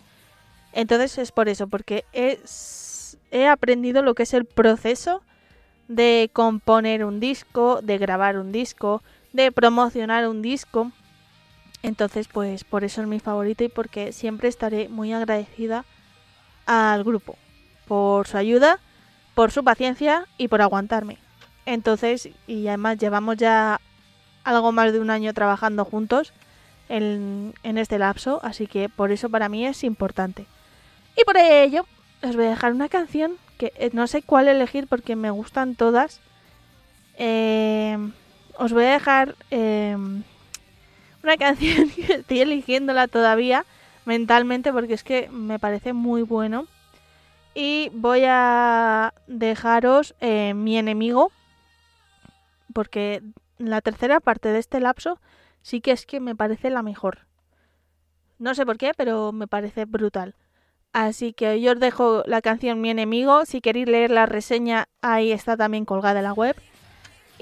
Entonces 0.73 1.17
es 1.17 1.31
por 1.31 1.47
eso, 1.47 1.67
porque 1.67 2.03
es- 2.11 3.17
he 3.31 3.47
aprendido 3.47 4.01
lo 4.01 4.15
que 4.15 4.23
es 4.23 4.33
el 4.33 4.43
proceso 4.43 5.21
de 5.87 6.29
componer 6.33 7.05
un 7.05 7.21
disco, 7.21 7.79
de 7.81 7.97
grabar 7.97 8.37
un 8.37 8.51
disco, 8.51 9.01
de 9.31 9.53
promocionar 9.53 10.27
un 10.27 10.41
disco. 10.41 10.91
Entonces, 11.83 12.27
pues 12.27 12.63
por 12.63 12.83
eso 12.83 13.01
es 13.01 13.07
mi 13.07 13.19
favorito 13.19 13.63
y 13.63 13.69
porque 13.69 14.11
siempre 14.11 14.47
estaré 14.47 14.87
muy 14.89 15.13
agradecida 15.13 15.85
al 16.65 17.03
grupo 17.03 17.37
por 17.87 18.27
su 18.27 18.37
ayuda, 18.37 18.79
por 19.33 19.51
su 19.51 19.63
paciencia 19.63 20.27
y 20.37 20.47
por 20.47 20.61
aguantarme. 20.61 21.17
Entonces, 21.65 22.29
y 22.47 22.67
además 22.67 22.97
llevamos 22.97 23.37
ya 23.37 23.81
algo 24.43 24.71
más 24.71 24.93
de 24.93 24.99
un 24.99 25.09
año 25.09 25.33
trabajando 25.33 25.85
juntos 25.85 26.33
en, 26.89 27.53
este 27.63 27.97
lapso, 27.97 28.39
así 28.43 28.67
que 28.67 28.89
por 28.89 29.11
eso 29.11 29.29
para 29.29 29.49
mí 29.49 29.65
es 29.65 29.83
importante. 29.83 30.45
Y 31.17 31.23
por 31.23 31.37
ello, 31.37 31.85
os 32.21 32.35
voy 32.35 32.45
a 32.45 32.49
dejar 32.49 32.73
una 32.73 32.89
canción 32.89 33.37
que 33.57 33.71
eh, 33.75 33.89
no 33.93 34.07
sé 34.07 34.21
cuál 34.21 34.47
elegir 34.47 34.87
porque 34.87 35.15
me 35.15 35.29
gustan 35.29 35.75
todas. 35.75 36.19
Eh, 37.17 37.97
os 38.57 38.73
voy 38.73 38.85
a 38.85 38.91
dejar 38.91 39.35
eh, 39.51 39.95
una 41.23 41.37
canción 41.37 41.89
que 41.95 42.13
estoy 42.13 42.41
eligiéndola 42.41 43.07
todavía 43.07 43.65
mentalmente 44.05 44.73
porque 44.73 44.93
es 44.93 45.03
que 45.03 45.29
me 45.29 45.59
parece 45.59 45.93
muy 45.93 46.23
bueno. 46.23 46.67
Y 47.53 47.89
voy 47.93 48.23
a 48.25 49.13
dejaros 49.27 50.15
eh, 50.21 50.53
mi 50.53 50.77
enemigo 50.77 51.31
porque 52.73 53.21
la 53.57 53.81
tercera 53.81 54.19
parte 54.19 54.49
de 54.49 54.59
este 54.59 54.79
lapso 54.79 55.19
sí 55.61 55.81
que 55.81 55.91
es 55.91 56.05
que 56.05 56.19
me 56.19 56.35
parece 56.35 56.69
la 56.69 56.81
mejor. 56.81 57.27
No 58.39 58.55
sé 58.55 58.65
por 58.65 58.77
qué, 58.77 58.93
pero 58.95 59.31
me 59.31 59.47
parece 59.47 59.85
brutal. 59.85 60.35
Así 60.93 61.33
que 61.33 61.61
yo 61.61 61.73
os 61.73 61.79
dejo 61.79 62.23
la 62.25 62.41
canción 62.41 62.81
Mi 62.81 62.89
enemigo. 62.89 63.45
Si 63.45 63.61
queréis 63.61 63.87
leer 63.87 64.11
la 64.11 64.25
reseña, 64.25 64.85
ahí 65.01 65.31
está 65.31 65.55
también 65.55 65.85
colgada 65.85 66.19
en 66.19 66.25
la 66.25 66.33
web. 66.33 66.55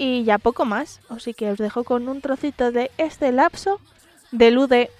Y 0.00 0.24
ya 0.24 0.38
poco 0.38 0.64
más. 0.64 1.00
Así 1.10 1.34
que 1.34 1.50
os 1.50 1.58
dejo 1.58 1.84
con 1.84 2.08
un 2.08 2.22
trocito 2.22 2.72
de 2.72 2.90
este 2.96 3.32
lapso 3.32 3.82
de 4.32 4.50
Lude. 4.50 4.90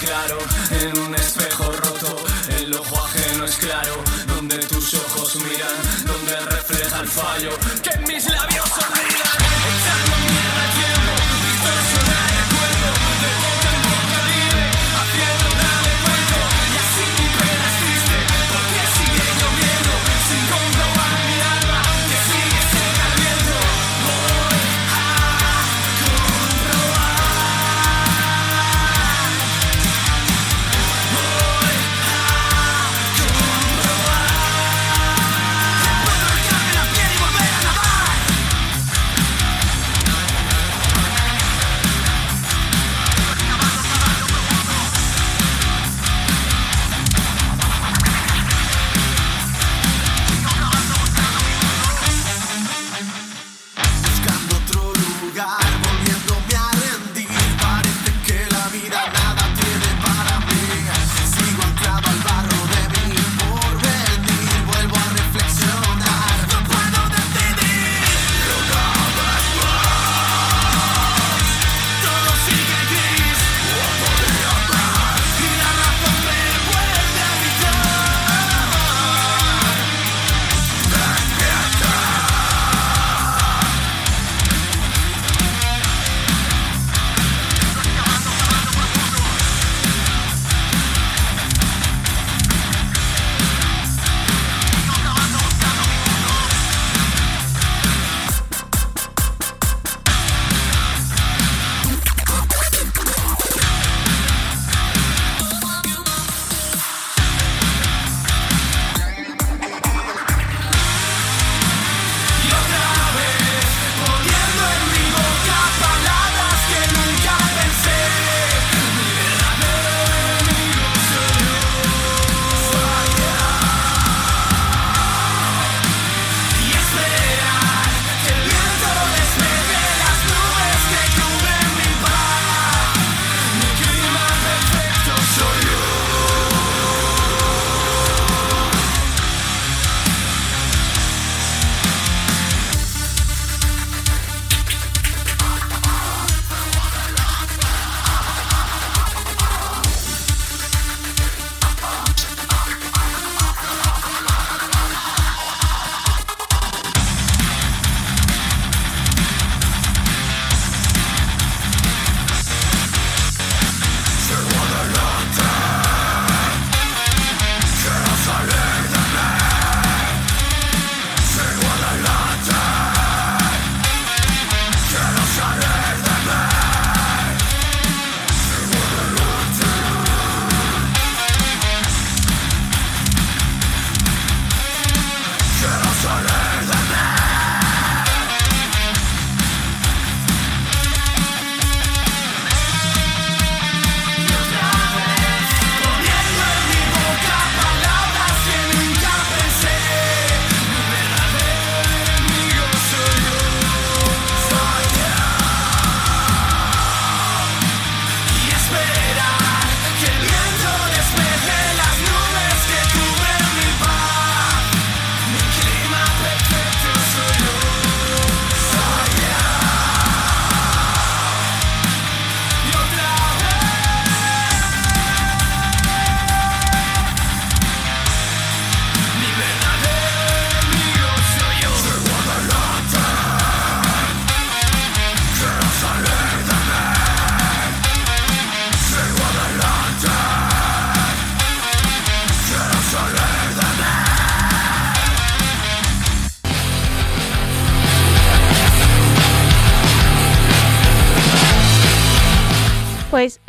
Claro 0.00 0.38
en 0.70 0.98
un 0.98 1.14
espejo 1.14 1.70
roto. 1.72 2.16
El 2.58 2.74
ojo 2.74 2.96
ajeno 2.96 3.44
es 3.44 3.56
claro, 3.56 3.94
donde 4.26 4.58
tus 4.58 4.94
ojos 4.94 5.36
miran, 5.36 6.06
donde 6.06 6.40
refleja 6.46 7.00
el 7.00 7.08
fallo. 7.08 7.50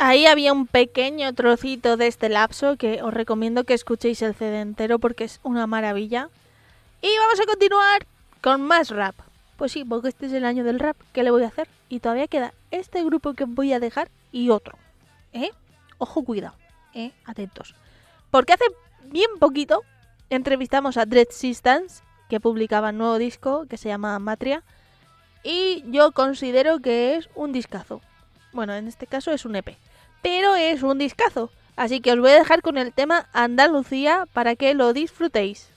Ahí 0.08 0.24
había 0.24 0.54
un 0.54 0.66
pequeño 0.66 1.34
trocito 1.34 1.98
de 1.98 2.06
este 2.06 2.30
lapso 2.30 2.76
que 2.76 3.02
os 3.02 3.12
recomiendo 3.12 3.64
que 3.64 3.74
escuchéis 3.74 4.22
el 4.22 4.34
CD 4.34 4.62
entero 4.62 4.98
porque 4.98 5.24
es 5.24 5.38
una 5.42 5.66
maravilla. 5.66 6.30
Y 7.02 7.08
vamos 7.18 7.38
a 7.40 7.44
continuar 7.44 8.06
con 8.40 8.62
más 8.62 8.88
rap. 8.88 9.14
Pues 9.58 9.72
sí, 9.72 9.84
porque 9.84 10.08
este 10.08 10.26
es 10.26 10.32
el 10.32 10.46
año 10.46 10.64
del 10.64 10.80
rap. 10.80 10.96
¿Qué 11.12 11.22
le 11.22 11.30
voy 11.30 11.42
a 11.42 11.48
hacer? 11.48 11.68
Y 11.90 12.00
todavía 12.00 12.26
queda 12.26 12.54
este 12.70 13.04
grupo 13.04 13.34
que 13.34 13.44
voy 13.44 13.74
a 13.74 13.80
dejar 13.80 14.08
y 14.32 14.48
otro. 14.48 14.78
¿Eh? 15.34 15.50
Ojo, 15.98 16.24
cuidado. 16.24 16.54
¿Eh? 16.94 17.12
Atentos. 17.26 17.74
Porque 18.30 18.54
hace 18.54 18.64
bien 19.10 19.30
poquito 19.38 19.82
entrevistamos 20.30 20.96
a 20.96 21.04
Dread 21.04 21.28
Systems, 21.30 22.02
que 22.30 22.40
publicaba 22.40 22.90
un 22.90 22.98
nuevo 22.98 23.18
disco 23.18 23.66
que 23.68 23.76
se 23.76 23.90
llama 23.90 24.18
Matria. 24.18 24.62
Y 25.44 25.84
yo 25.90 26.12
considero 26.12 26.78
que 26.80 27.16
es 27.16 27.28
un 27.34 27.52
discazo. 27.52 28.00
Bueno, 28.54 28.72
en 28.72 28.88
este 28.88 29.06
caso 29.06 29.32
es 29.32 29.44
un 29.44 29.56
EP. 29.56 29.76
Pero 30.30 30.56
es 30.56 30.82
un 30.82 30.98
discazo. 30.98 31.50
Así 31.74 32.02
que 32.02 32.12
os 32.12 32.18
voy 32.18 32.32
a 32.32 32.38
dejar 32.40 32.60
con 32.60 32.76
el 32.76 32.92
tema 32.92 33.28
Andalucía 33.32 34.26
para 34.34 34.56
que 34.56 34.74
lo 34.74 34.92
disfrutéis. 34.92 35.70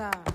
Pasa. 0.00 0.29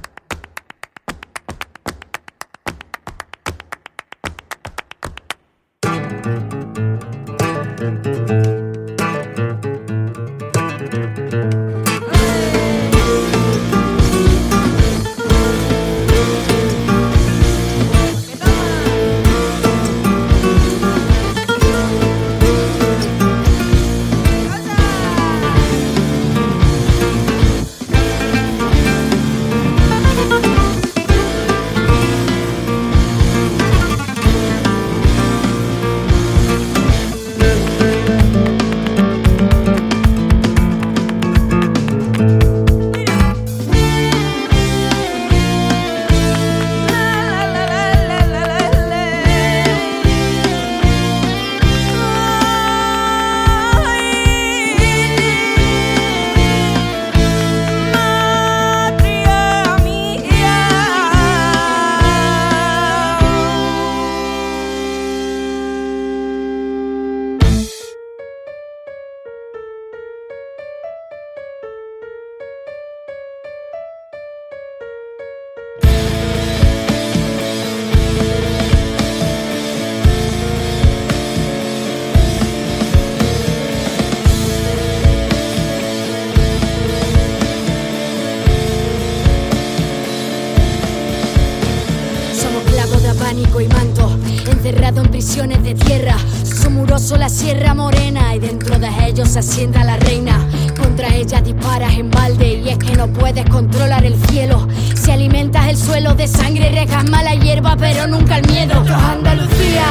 Sierra 97.36 97.74
morena 97.74 98.34
y 98.34 98.40
dentro 98.40 98.80
de 98.80 98.88
ellos 99.06 99.28
se 99.30 99.40
asienta 99.40 99.84
la 99.84 99.98
reina. 99.98 100.40
Contra 100.80 101.14
ella 101.14 101.42
disparas 101.42 101.94
en 101.96 102.10
balde 102.10 102.62
y 102.66 102.70
es 102.70 102.78
que 102.78 102.96
no 102.96 103.08
puedes 103.08 103.46
controlar 103.50 104.06
el 104.06 104.16
cielo. 104.28 104.66
Si 104.96 105.12
alimentas 105.12 105.68
el 105.68 105.76
suelo 105.76 106.14
de 106.14 106.28
sangre, 106.28 106.70
regas 106.72 107.10
mala 107.10 107.36
hierba, 107.36 107.76
pero 107.78 108.08
nunca 108.08 108.38
el 108.38 108.48
miedo. 108.48 108.80
Esto 108.82 108.94
es 108.94 109.04
Andalucía, 109.04 109.88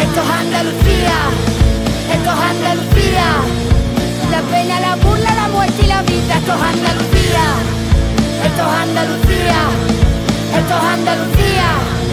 esto 0.00 0.20
es 0.22 0.30
Andalucía, 0.30 1.18
esto 2.14 2.30
es 2.30 2.40
Andalucía. 2.50 3.26
La 4.30 4.40
pena, 4.42 4.80
la 4.80 4.96
burla, 4.96 5.34
la 5.34 5.48
muerte 5.48 5.82
y 5.82 5.86
la 5.88 6.02
vida, 6.02 6.38
esto 6.38 6.54
es 6.54 6.62
Andalucía, 6.62 7.44
esto 8.46 8.62
es 8.62 8.88
Andalucía. 8.88 9.94
Esto 10.54 10.76
es 10.76 10.84
Andalucía. 10.84 12.03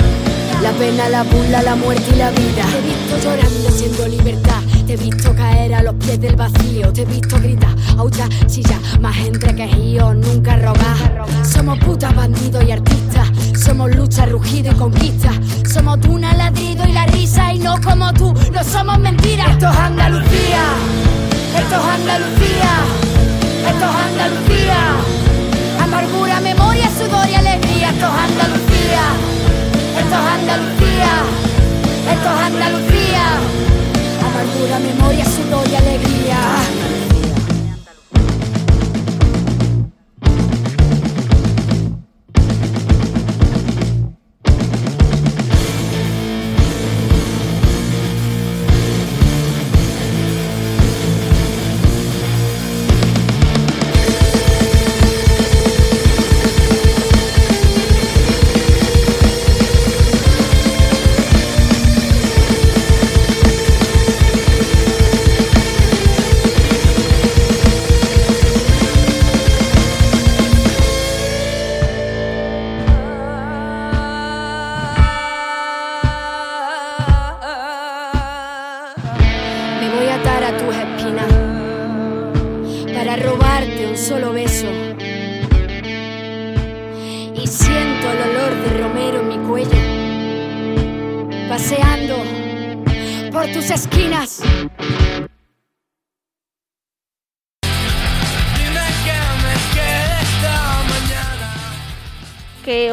La 0.62 0.72
pena, 0.74 1.10
la 1.10 1.24
burla, 1.24 1.64
la 1.64 1.76
muerte 1.76 2.04
y 2.14 2.18
la 2.18 2.30
vida. 2.30 2.64
Te 2.72 2.78
he 2.78 2.82
visto 2.82 3.18
llorando 3.24 3.72
siendo 3.72 4.08
libertad. 4.08 4.62
Te 4.86 4.94
he 4.94 4.98
visto 4.98 5.34
caer 5.36 5.74
a 5.74 5.82
los 5.82 5.96
pies 5.96 6.22
del 6.22 6.36
vacío. 6.36 6.94
Te 6.94 7.02
he 7.02 7.06
visto 7.06 7.40
gritar, 7.40 7.76
aucha, 7.98 8.30
chilla, 8.46 8.80
más 9.00 9.18
entre 9.18 9.56
quejíos, 9.56 10.16
nunca 10.16 10.58
rogar. 10.58 11.26
Somos 11.44 11.80
putas, 11.80 12.16
bandidos 12.16 12.64
y 12.64 12.72
artistas. 12.72 13.28
Somos 13.60 13.96
lucha, 13.96 14.28
rugido 14.28 14.72
y 14.72 14.76
conquista. 14.76 15.32
Somos 15.68 16.00
duna, 16.00 16.36
ladrido 16.36 16.88
y 16.88 16.92
la 16.92 17.08
risa. 17.08 17.52
Y 17.54 17.60
no 17.60 17.82
como 17.82 18.14
tú, 18.14 18.32
no 18.54 18.64
somos 18.64 19.00
mentiras. 19.00 19.50
Esto 19.50 19.68
es 19.68 19.78
Andalucía. 19.78 20.64
Esto 21.58 21.76
es 21.76 21.86
Andalucía. 21.86 22.72
Esto 23.68 23.86
es 23.86 23.96
Andalucía. 24.06 24.78
Amargura, 25.84 26.40
memoria, 26.40 26.88
sudor 26.92 27.28
y 27.28 27.34
alegría. 27.34 27.90
Esto 27.90 28.06
es 28.06 28.32
Andalucía. 28.32 29.31
Esto 30.12 30.24
es 30.24 30.34
Andalucía. 30.42 31.24
Esto 32.12 32.30
es 32.36 32.42
Andalucía. 32.46 33.24
Amargura, 34.28 34.80
memoria, 34.80 35.24
sudor 35.24 35.66
y 35.70 35.76
alegría. 35.76 36.71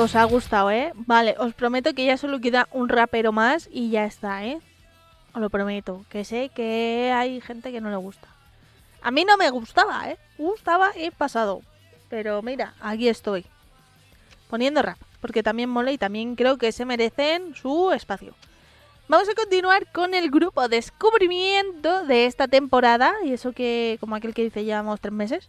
Os 0.00 0.16
ha 0.16 0.24
gustado, 0.24 0.70
¿eh? 0.70 0.92
Vale, 0.94 1.36
os 1.38 1.54
prometo 1.54 1.94
que 1.94 2.04
ya 2.04 2.16
solo 2.16 2.40
queda 2.40 2.68
un 2.72 2.88
rapero 2.88 3.30
más 3.30 3.68
y 3.70 3.90
ya 3.90 4.04
está, 4.06 4.44
¿eh? 4.44 4.58
Os 5.34 5.40
lo 5.40 5.50
prometo. 5.50 6.04
Que 6.08 6.24
sé 6.24 6.50
que 6.54 7.12
hay 7.14 7.40
gente 7.40 7.70
que 7.70 7.80
no 7.80 7.90
le 7.90 7.96
gusta. 7.96 8.26
A 9.02 9.10
mí 9.10 9.24
no 9.24 9.36
me 9.36 9.50
gustaba, 9.50 10.10
¿eh? 10.10 10.18
Gustaba 10.36 10.90
en 10.96 11.12
pasado. 11.12 11.62
Pero 12.08 12.42
mira, 12.42 12.74
aquí 12.80 13.08
estoy. 13.08 13.46
Poniendo 14.48 14.82
rap. 14.82 14.98
Porque 15.20 15.42
también 15.42 15.70
mola 15.70 15.92
y 15.92 15.98
también 15.98 16.34
creo 16.34 16.56
que 16.58 16.72
se 16.72 16.84
merecen 16.84 17.54
su 17.54 17.92
espacio. 17.92 18.34
Vamos 19.06 19.28
a 19.28 19.34
continuar 19.34 19.90
con 19.92 20.14
el 20.14 20.30
grupo 20.30 20.68
descubrimiento 20.68 22.04
de 22.04 22.26
esta 22.26 22.48
temporada. 22.48 23.14
Y 23.22 23.32
eso 23.32 23.52
que, 23.52 23.96
como 24.00 24.16
aquel 24.16 24.34
que 24.34 24.44
dice, 24.44 24.64
llevamos 24.64 25.00
tres 25.00 25.12
meses 25.12 25.48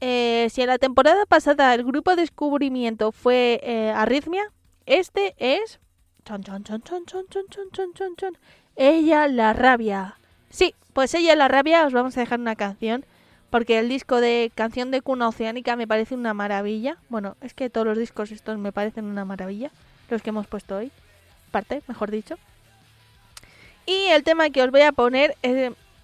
eh, 0.00 0.48
si 0.50 0.62
en 0.62 0.68
la 0.68 0.78
temporada 0.78 1.26
pasada 1.26 1.74
el 1.74 1.84
grupo 1.84 2.10
de 2.10 2.22
descubrimiento 2.22 3.12
fue 3.12 3.92
Arritmia, 3.94 4.50
este 4.86 5.34
es... 5.38 5.78
Chon, 6.24 6.42
chon, 6.42 6.64
chon, 6.64 6.82
chon, 6.82 7.04
chon, 7.06 7.26
chon, 7.28 7.92
chon, 7.94 8.16
chon, 8.16 8.38
Ella 8.76 9.28
la 9.28 9.52
rabia. 9.52 10.16
Sí, 10.50 10.74
pues 10.92 11.14
Ella 11.14 11.34
la 11.36 11.48
rabia 11.48 11.86
os 11.86 11.92
vamos 11.92 12.16
a 12.16 12.20
dejar 12.20 12.40
una 12.40 12.56
canción. 12.56 13.04
Porque 13.50 13.80
el 13.80 13.88
disco 13.88 14.20
de 14.20 14.52
Canción 14.54 14.92
de 14.92 15.02
Cuna 15.02 15.26
Oceánica 15.26 15.74
me 15.74 15.88
parece 15.88 16.14
una 16.14 16.34
maravilla. 16.34 16.98
Bueno, 17.08 17.36
es 17.40 17.52
que 17.52 17.68
todos 17.68 17.84
los 17.84 17.98
discos 17.98 18.30
estos 18.30 18.58
me 18.58 18.70
parecen 18.70 19.06
una 19.06 19.24
maravilla. 19.24 19.72
Los 20.08 20.22
que 20.22 20.30
hemos 20.30 20.46
puesto 20.46 20.76
hoy. 20.76 20.92
Parte, 21.50 21.82
mejor 21.88 22.12
dicho. 22.12 22.36
Y 23.86 24.06
el 24.10 24.22
tema 24.22 24.50
que 24.50 24.62
os 24.62 24.70
voy 24.70 24.82
a 24.82 24.92
poner, 24.92 25.34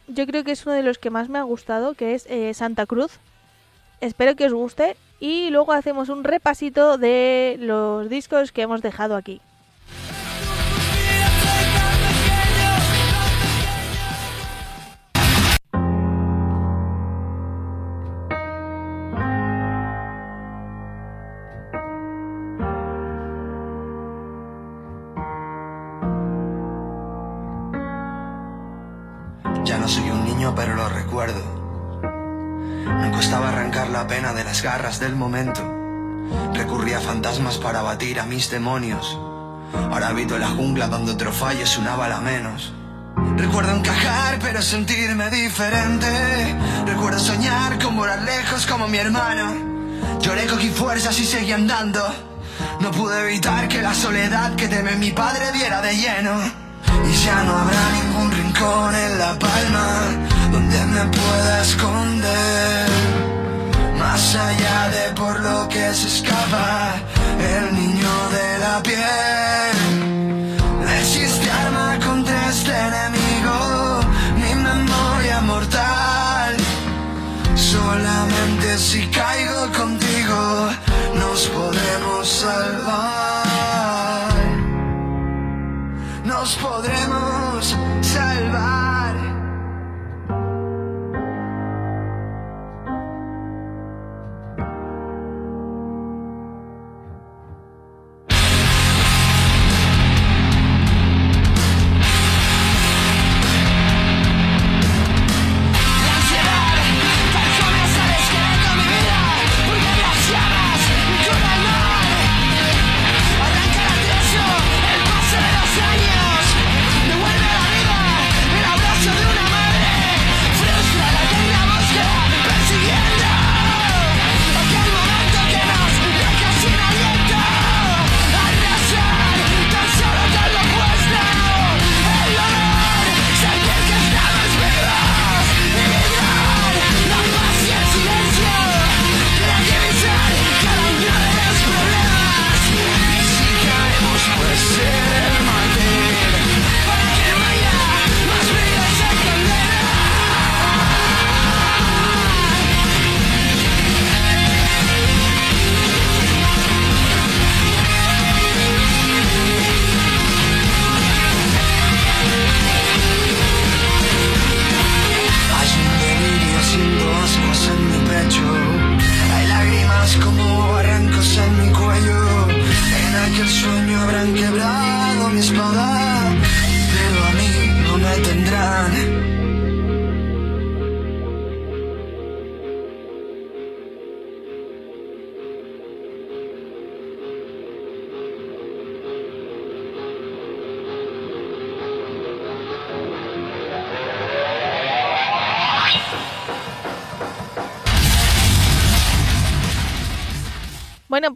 yo 0.09 0.27
creo 0.27 0.43
que 0.43 0.51
es 0.51 0.67
uno 0.67 0.75
de 0.75 0.83
los 0.83 0.99
que 0.99 1.11
más 1.11 1.29
me 1.29 1.39
ha 1.39 1.43
gustado, 1.43 1.95
que 1.95 2.15
es 2.15 2.27
Santa 2.57 2.85
Cruz, 2.85 3.21
Espero 4.01 4.37
que 4.37 4.47
os 4.47 4.53
guste. 4.53 4.97
Y 5.19 5.51
luego 5.51 5.73
hacemos 5.73 6.09
un 6.11 6.25
repasito 6.25 6.99
de 6.99 7.57
los 7.59 8.11
discos 8.11 8.53
que 8.53 8.63
hemos 8.63 8.83
dejado 8.83 9.17
aquí. 9.17 9.41
La 33.97 34.07
pena 34.07 34.35
de 34.35 34.45
las 34.45 34.61
garras 34.61 35.01
del 35.01 35.17
momento. 35.17 35.63
Recurría 36.53 36.99
a 36.99 37.01
fantasmas 37.01 37.57
para 37.57 37.81
batir 37.81 38.21
a 38.21 38.27
mis 38.27 38.51
demonios. 38.51 39.19
Ahora 39.91 40.09
habito 40.09 40.37
la 40.37 40.49
jungla 40.49 40.87
donde 40.87 41.13
otro 41.13 41.33
fallo 41.33 41.63
es 41.65 41.79
una 41.79 41.97
bala 41.97 42.21
menos. 42.21 42.75
Recuerdo 43.39 43.75
encajar, 43.75 44.39
pero 44.39 44.61
sentirme 44.61 45.31
diferente. 45.31 46.09
Recuerdo 46.85 47.19
soñar 47.19 47.83
con 47.83 47.97
volar 47.97 48.21
lejos 48.21 48.67
como 48.67 48.87
mi 48.87 48.99
hermano. 48.99 49.55
Lloré, 50.21 50.47
cogí 50.47 50.69
fuerzas 50.69 51.19
y 51.19 51.25
seguí 51.25 51.53
andando. 51.53 52.03
No 52.81 52.91
pude 52.91 53.19
evitar 53.23 53.67
que 53.67 53.81
la 53.81 53.95
soledad 53.95 54.57
que 54.57 54.69
teme 54.69 54.97
mi 54.97 55.13
padre 55.13 55.53
diera 55.53 55.81
de 55.81 55.97
lleno. 55.97 56.35
Y 57.11 57.15
ya 57.25 57.43
no 57.45 57.57
habrá 57.57 57.85
ningún 57.93 58.31
rincón 58.31 58.95
en 58.95 59.19
la 59.19 59.39
palma 59.39 59.87
donde 60.53 60.85
me 60.85 61.05
pueda 61.07 61.63
esconder. 61.63 62.96
Más 64.17 64.35
allá 64.35 64.89
de 64.89 65.12
por 65.14 65.39
lo 65.41 65.69
que 65.69 65.93
se 65.93 66.07
escapa 66.09 66.95
el 67.55 67.75
niño 67.75 68.14
de 68.37 68.59
la 68.64 68.83
piel. 68.83 69.77
No 70.81 70.89
existe 71.03 71.51
arma 71.51 71.99
contra 72.03 72.49
este 72.49 72.73
enemigo, 72.89 74.01
ni 74.41 74.55
memoria 74.55 75.43
mortal. 75.43 76.57
Solamente 77.55 78.79
si 78.79 79.07
caigo 79.09 79.71
contigo 79.81 80.71
nos 81.21 81.41
podremos 81.49 82.27
salvar. 82.27 82.73
Nos 86.25 86.57
podremos 86.57 87.16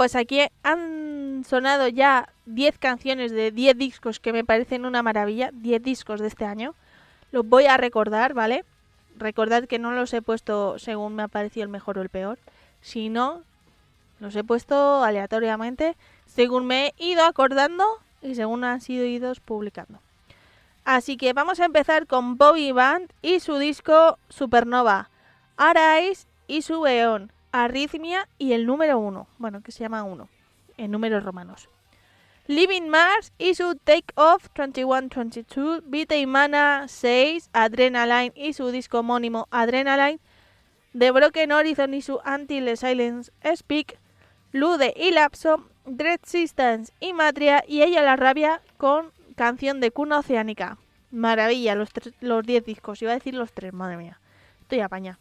pues 0.01 0.16
aquí 0.16 0.40
han 0.62 1.44
sonado 1.46 1.86
ya 1.86 2.32
10 2.46 2.78
canciones 2.78 3.32
de 3.32 3.51
10 3.51 3.76
discos 3.76 4.18
que 4.18 4.32
me 4.32 4.46
parecen 4.46 4.86
una 4.86 5.03
maravilla, 5.03 5.51
10 5.53 5.82
discos 5.82 6.20
de 6.20 6.28
este 6.28 6.46
año. 6.46 6.74
Los 7.32 7.46
voy 7.46 7.66
a 7.66 7.76
recordar, 7.76 8.32
¿vale? 8.32 8.64
Recordad 9.18 9.64
que 9.64 9.78
no 9.78 9.92
los 9.92 10.14
he 10.14 10.22
puesto 10.22 10.78
según 10.78 11.16
me 11.16 11.24
ha 11.24 11.28
parecido 11.28 11.64
el 11.64 11.68
mejor 11.68 11.98
o 11.98 12.01
el 12.01 12.09
peor, 12.09 12.38
sino 12.80 13.42
los 14.20 14.34
he 14.36 14.42
puesto 14.42 15.05
aleatoriamente 15.05 15.98
según 16.24 16.64
me 16.64 16.94
he 16.96 17.05
ido 17.05 17.22
acordando 17.26 17.84
y 18.22 18.36
según 18.36 18.64
han 18.64 18.80
sido 18.80 19.05
idos 19.05 19.40
publicando. 19.40 20.01
Así 20.86 21.18
que 21.18 21.34
vamos 21.34 21.61
a 21.61 21.66
empezar 21.66 22.07
con 22.07 22.38
Bobby 22.38 22.72
Band 22.72 23.12
y 23.20 23.40
su 23.40 23.59
disco 23.59 24.18
Supernova, 24.30 25.11
Arise 25.59 26.26
y 26.46 26.62
su 26.62 26.86
Eon, 26.86 27.30
Arritmia 27.53 28.28
y 28.38 28.53
el 28.53 28.66
número 28.66 28.98
1, 28.98 29.26
bueno, 29.38 29.61
que 29.62 29.72
se 29.72 29.80
llama 29.80 30.03
1, 30.05 30.28
en 30.76 30.90
números 30.90 31.24
romanos. 31.24 31.68
Living 32.46 32.88
Mars 32.88 33.32
y 33.38 33.55
su 33.55 33.76
Take 33.76 34.12
Off 34.16 34.48
2122, 34.57 35.82
Vita 35.88 36.16
y 36.16 36.26
Mana 36.26 36.86
6, 36.88 37.51
Adrenaline 37.53 38.32
y 38.34 38.53
su 38.55 38.70
disco 38.70 39.01
homónimo 39.01 39.46
Adrenaline, 39.51 40.18
The 40.98 41.11
Broken 41.12 41.53
Horizon 41.53 41.94
y 41.94 42.03
su 42.03 42.18
Until 42.26 42.64
the 42.64 42.76
Silence 42.76 43.30
Speak, 43.55 43.98
Lude 44.53 44.92
y 44.96 45.12
Lapso, 45.12 45.64
Dread 45.86 46.20
Systems 46.24 46.92
y 46.98 47.12
Matria 47.12 47.62
y 47.68 47.82
Ella 47.82 48.03
la 48.03 48.16
Rabia 48.16 48.61
con 48.78 49.12
canción 49.36 49.78
de 49.80 49.92
cuna 49.92 50.18
oceánica. 50.18 50.78
Maravilla, 51.12 51.74
los 51.76 51.92
tres- 51.92 52.14
los 52.20 52.44
10 52.44 52.64
discos, 52.64 53.01
iba 53.03 53.12
a 53.12 53.14
decir 53.14 53.34
los 53.34 53.53
tres, 53.53 53.72
madre 53.72 53.96
mía. 53.96 54.18
estoy 54.62 54.80
apaña. 54.80 55.18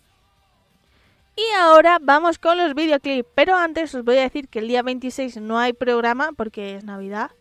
Y 1.40 1.56
ahora 1.56 2.00
vamos 2.02 2.38
con 2.38 2.58
los 2.58 2.76
videoclips. 2.76 3.30
Pero 3.34 3.56
antes 3.56 3.96
os 3.96 4.04
voy 4.04 4.18
a 4.18 4.24
decir 4.24 4.50
que 4.50 4.60
el 4.60 4.68
día 4.68 4.84
26 4.84 5.38
no 5.38 5.58
hay 5.58 5.72
programa 5.72 6.32
porque 6.36 6.76
es 6.76 6.84
Navidad. 6.84 7.32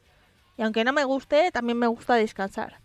Y 0.57 0.63
aunque 0.63 0.85
no 0.85 0.93
me 0.93 1.03
guste, 1.03 1.51
también 1.51 1.79
me 1.79 1.89
gusta 1.89 2.15
descansar. 2.15 2.81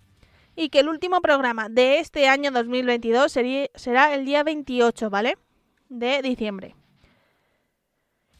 Y 0.55 0.69
que 0.69 0.79
el 0.79 0.89
último 0.89 1.21
programa 1.21 1.69
de 1.69 1.99
este 1.99 2.27
año 2.27 2.49
2022 2.49 3.31
sería, 3.31 3.67
será 3.75 4.15
el 4.15 4.25
día 4.25 4.43
28, 4.43 5.11
¿vale? 5.11 5.37
De 5.87 6.23
diciembre. 6.23 6.75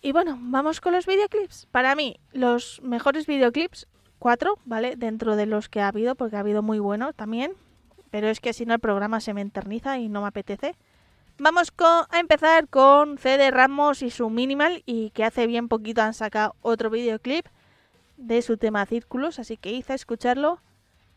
Y 0.02 0.12
bueno, 0.12 0.40
vamos 0.42 0.82
con 0.82 0.94
los 0.94 1.06
videoclips. 1.06 1.68
Para 1.68 1.94
mí, 1.94 2.20
los 2.32 2.82
mejores 2.82 3.28
videoclips, 3.28 3.88
cuatro, 4.18 4.58
¿vale? 4.66 4.96
Dentro 4.96 5.36
de 5.36 5.46
los 5.46 5.70
que 5.70 5.82
ha 5.82 5.90
habido, 5.90 6.16
porque 6.16 6.38
ha 6.38 6.40
habido 6.40 6.64
muy 6.64 6.80
buenos 6.80 7.14
también. 7.14 7.54
Pero 8.10 8.30
es 8.30 8.40
que 8.40 8.54
si 8.54 8.66
no 8.66 8.74
el 8.74 8.80
programa 8.80 9.22
se 9.22 9.36
me 9.36 9.42
eterniza 9.42 10.00
y 10.00 10.10
no 10.10 10.22
me 10.22 10.30
apetece. 10.30 10.76
Vamos 11.40 11.72
con- 11.72 12.06
a 12.10 12.20
empezar 12.20 12.68
con 12.70 13.18
CD 13.18 13.50
Ramos 13.52 14.02
y 14.02 14.10
su 14.12 14.30
Minimal 14.30 14.84
y 14.86 15.10
que 15.12 15.24
hace 15.24 15.48
bien 15.48 15.68
poquito 15.68 16.02
han 16.02 16.14
sacado 16.14 16.56
otro 16.62 16.90
videoclip 16.90 17.46
de 18.18 18.42
su 18.42 18.58
tema 18.58 18.86
Círculos, 18.86 19.40
así 19.40 19.58
que 19.58 19.72
hice 19.72 19.94
escucharlo 19.96 20.60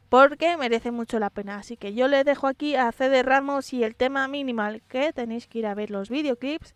porque 0.09 0.57
merece 0.57 0.91
mucho 0.91 1.19
la 1.19 1.31
pena. 1.31 1.57
Así 1.59 1.77
que 1.77 1.93
yo 1.95 2.09
le 2.09 2.25
dejo 2.25 2.47
aquí 2.47 2.77
a 2.77 2.91
CD 2.93 3.23
Ramos 3.23 3.73
y 3.73 3.85
el 3.85 3.95
tema 3.95 4.27
Minimal, 4.27 4.83
que 4.89 5.12
tenéis 5.12 5.47
que 5.47 5.59
ir 5.59 5.67
a 5.67 5.75
ver 5.75 5.91
los 5.91 6.09
videoclips 6.09 6.75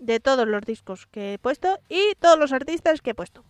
de 0.00 0.18
todos 0.20 0.46
los 0.46 0.62
discos 0.62 1.06
que 1.06 1.34
he 1.34 1.38
puesto 1.38 1.78
y 1.88 2.14
todos 2.18 2.38
los 2.38 2.52
artistas 2.52 3.00
que 3.02 3.10
he 3.10 3.14
puesto. 3.14 3.44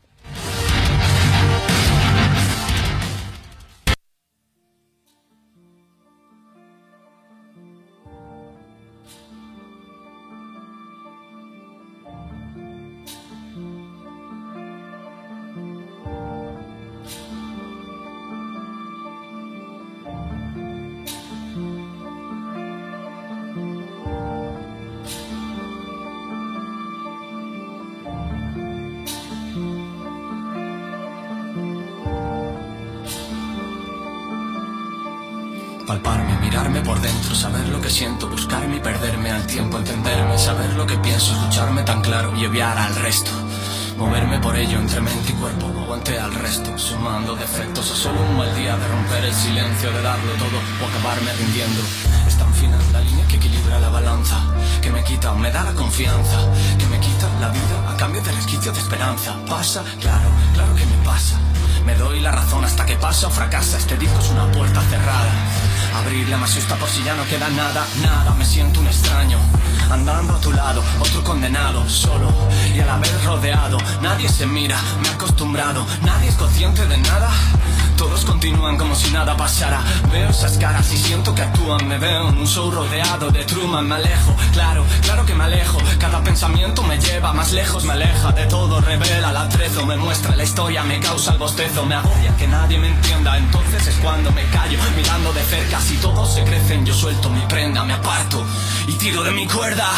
Siento, 37.99 38.29
buscarme 38.29 38.77
y 38.77 38.79
perderme 38.79 39.33
al 39.33 39.45
tiempo, 39.45 39.77
entenderme, 39.77 40.39
saber 40.39 40.73
lo 40.75 40.87
que 40.87 40.97
pienso, 40.99 41.33
escucharme 41.33 41.83
tan 41.83 42.01
claro 42.01 42.33
y 42.37 42.47
obviar 42.47 42.79
al 42.79 42.95
resto. 42.95 43.33
Moverme 43.97 44.39
por 44.39 44.57
ello 44.57 44.79
entre 44.79 45.01
mente 45.01 45.33
y 45.33 45.35
cuerpo, 45.35 45.67
aguante 45.67 46.17
al 46.17 46.33
resto, 46.33 46.79
sumando 46.79 47.35
defectos 47.35 47.91
o 47.91 47.97
solo 47.97 48.21
un 48.21 48.37
mal 48.37 48.55
día 48.55 48.77
de 48.77 48.87
romper 48.87 49.25
el 49.25 49.35
silencio, 49.35 49.91
de 49.91 50.01
darlo 50.01 50.31
todo 50.35 50.59
o 50.81 50.89
acabarme 50.89 51.33
rindiendo. 51.33 51.83
Es 52.29 52.39
tan 52.39 52.55
fina 52.55 52.79
la 52.93 53.01
línea 53.01 53.27
que 53.27 53.35
equilibra 53.35 53.81
la 53.81 53.89
balanza, 53.89 54.39
que 54.81 54.93
me 54.93 55.03
quita 55.03 55.35
me 55.35 55.51
da 55.51 55.65
la 55.65 55.73
confianza, 55.73 56.39
que 56.79 56.87
me 56.87 57.01
quita 57.01 57.29
la 57.41 57.49
vida 57.49 57.91
a 57.91 57.97
cambio 57.97 58.23
de 58.23 58.31
resquicio 58.31 58.71
de 58.71 58.79
esperanza. 58.79 59.35
Pasa, 59.49 59.83
claro, 59.99 60.31
claro 60.55 60.73
que 60.77 60.87
me 60.87 61.05
pasa. 61.05 61.48
Me 61.89 61.95
doy 61.95 62.20
la 62.20 62.30
razón 62.30 62.62
hasta 62.66 62.84
que 62.84 62.97
pasa 62.97 63.28
o 63.28 63.30
fracasa. 63.30 63.78
Este 63.78 63.97
disco 63.97 64.18
es 64.18 64.28
una 64.28 64.45
puerta 64.53 64.82
cerrada. 64.91 65.32
Abrirla 65.97 66.36
me 66.36 66.45
asusta 66.45 66.74
por 66.76 66.86
si 66.86 67.03
ya 67.03 67.14
no 67.14 67.24
queda 67.24 67.49
nada, 67.49 67.86
nada. 68.03 68.34
Me 68.34 68.45
siento 68.45 68.80
un 68.80 68.89
extraño. 68.89 69.39
Andando 69.91 70.34
a 70.34 70.39
tu 70.39 70.53
lado, 70.53 70.82
otro 71.01 71.24
condenado, 71.24 71.89
solo 71.89 72.30
y 72.74 72.80
a 72.80 72.84
la 72.84 72.99
vez 72.99 73.24
rodeado. 73.24 73.78
Nadie 74.03 74.28
se 74.28 74.45
mira, 74.47 74.78
me 75.01 75.09
he 75.09 75.12
acostumbrado. 75.12 75.86
Nadie 76.03 76.28
es 76.28 76.34
consciente 76.34 76.86
de 76.86 76.99
nada. 76.99 77.30
Todos 77.97 78.24
continúan 78.26 78.76
como 78.76 78.95
si 78.95 79.11
nada 79.11 79.36
pasara. 79.36 79.82
Veo 80.12 80.28
esas 80.28 80.59
caras 80.59 80.93
y 80.93 80.99
siento 80.99 81.34
que 81.34 81.41
actúan. 81.41 81.89
Me 81.89 81.99
veo 81.99 82.28
en 82.28 82.39
un 82.39 82.47
show 82.47 82.70
rodeado 82.70 83.30
de 83.30 83.45
Truman. 83.45 83.89
Me 83.89 83.95
alejo, 83.95 84.36
claro, 84.53 84.84
claro 85.03 85.24
que 85.24 85.34
me 85.34 85.45
alejo. 85.45 85.78
Cada 85.99 86.22
pensamiento 86.22 86.82
me 86.82 86.99
lleva 86.99 87.32
más 87.32 87.51
lejos, 87.51 87.84
me 87.84 87.95
aleja 87.95 88.30
de 88.32 88.45
todo. 88.45 88.80
Revela 88.82 89.30
el 89.30 89.36
me 89.87 89.97
muestra 89.97 90.35
la 90.35 90.45
historia, 90.45 90.83
me 90.83 90.99
causa 91.01 91.33
el 91.33 91.39
bostezo. 91.39 91.85
Me 91.85 91.95
agobia 91.95 92.35
que 92.37 92.47
nadie 92.47 92.79
me 92.79 92.89
entienda. 92.89 93.37
Entonces 93.37 93.87
es 93.87 93.95
cuando 93.97 94.31
me 94.33 94.45
callo, 94.47 94.79
mirando 94.97 95.33
de 95.33 95.43
cerca. 95.43 95.81
Si 95.81 95.97
todos 95.97 96.35
se 96.35 96.45
crecen, 96.45 96.85
yo 96.85 96.95
suelto 96.95 97.29
mi 97.31 97.41
prenda, 97.43 97.85
me 97.85 97.95
aparto 97.95 98.45
y 98.87 98.93
tiro 98.95 99.22
de 99.22 99.31
mi 99.33 99.47
cuerda. 99.47 99.89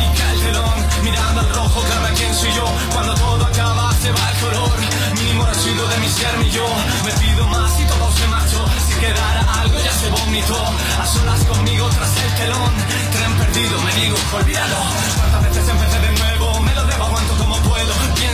Y 0.00 0.18
cae 0.18 0.34
el 0.34 0.40
telón, 0.40 0.74
mirando 1.02 1.40
al 1.40 1.48
rojo, 1.50 1.82
cada 1.88 2.10
quien 2.14 2.34
soy 2.34 2.52
yo. 2.54 2.64
Cuando 2.92 3.14
todo 3.14 3.44
acaba, 3.46 3.92
se 3.94 4.10
va 4.12 4.30
el 4.30 4.38
color. 4.38 4.70
Mínimo 5.14 5.46
residuo 5.46 5.86
de 5.88 5.98
mi 5.98 6.08
ser, 6.08 6.38
mi 6.38 6.50
yo. 6.50 6.66
Me 7.04 7.12
pido 7.12 7.46
más 7.48 7.80
y 7.80 7.84
todo 7.84 8.10
se 8.12 8.26
marchó. 8.28 8.64
Si 8.88 8.94
quedara 9.00 9.60
algo, 9.60 9.78
ya 9.78 9.92
se 9.92 10.10
vomitó. 10.10 10.62
A 11.00 11.06
solas 11.06 11.44
conmigo 11.44 11.88
tras 11.90 12.16
el 12.16 12.34
telón. 12.34 12.72
Tren 13.12 13.32
perdido, 13.34 13.80
me 13.82 13.92
digo, 13.94 14.16
olvídalo. 14.34 14.76
Cuántas 15.16 15.42
veces 15.42 15.68
empecé 15.68 15.98
de 16.00 16.12
nuevo, 16.12 16.19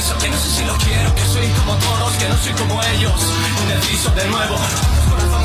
Pienso 0.06 0.24
que 0.24 0.30
no 0.30 0.38
sé 0.38 0.48
si 0.50 0.64
lo 0.64 0.78
quiero, 0.78 1.12
que 1.16 1.22
soy 1.22 1.48
como 1.48 1.74
todos, 1.78 2.12
que 2.12 2.28
no 2.28 2.36
soy 2.38 2.52
como 2.52 2.80
ellos. 2.80 3.20
Indeciso 3.62 4.08
de 4.10 4.24
nuevo. 4.28 4.56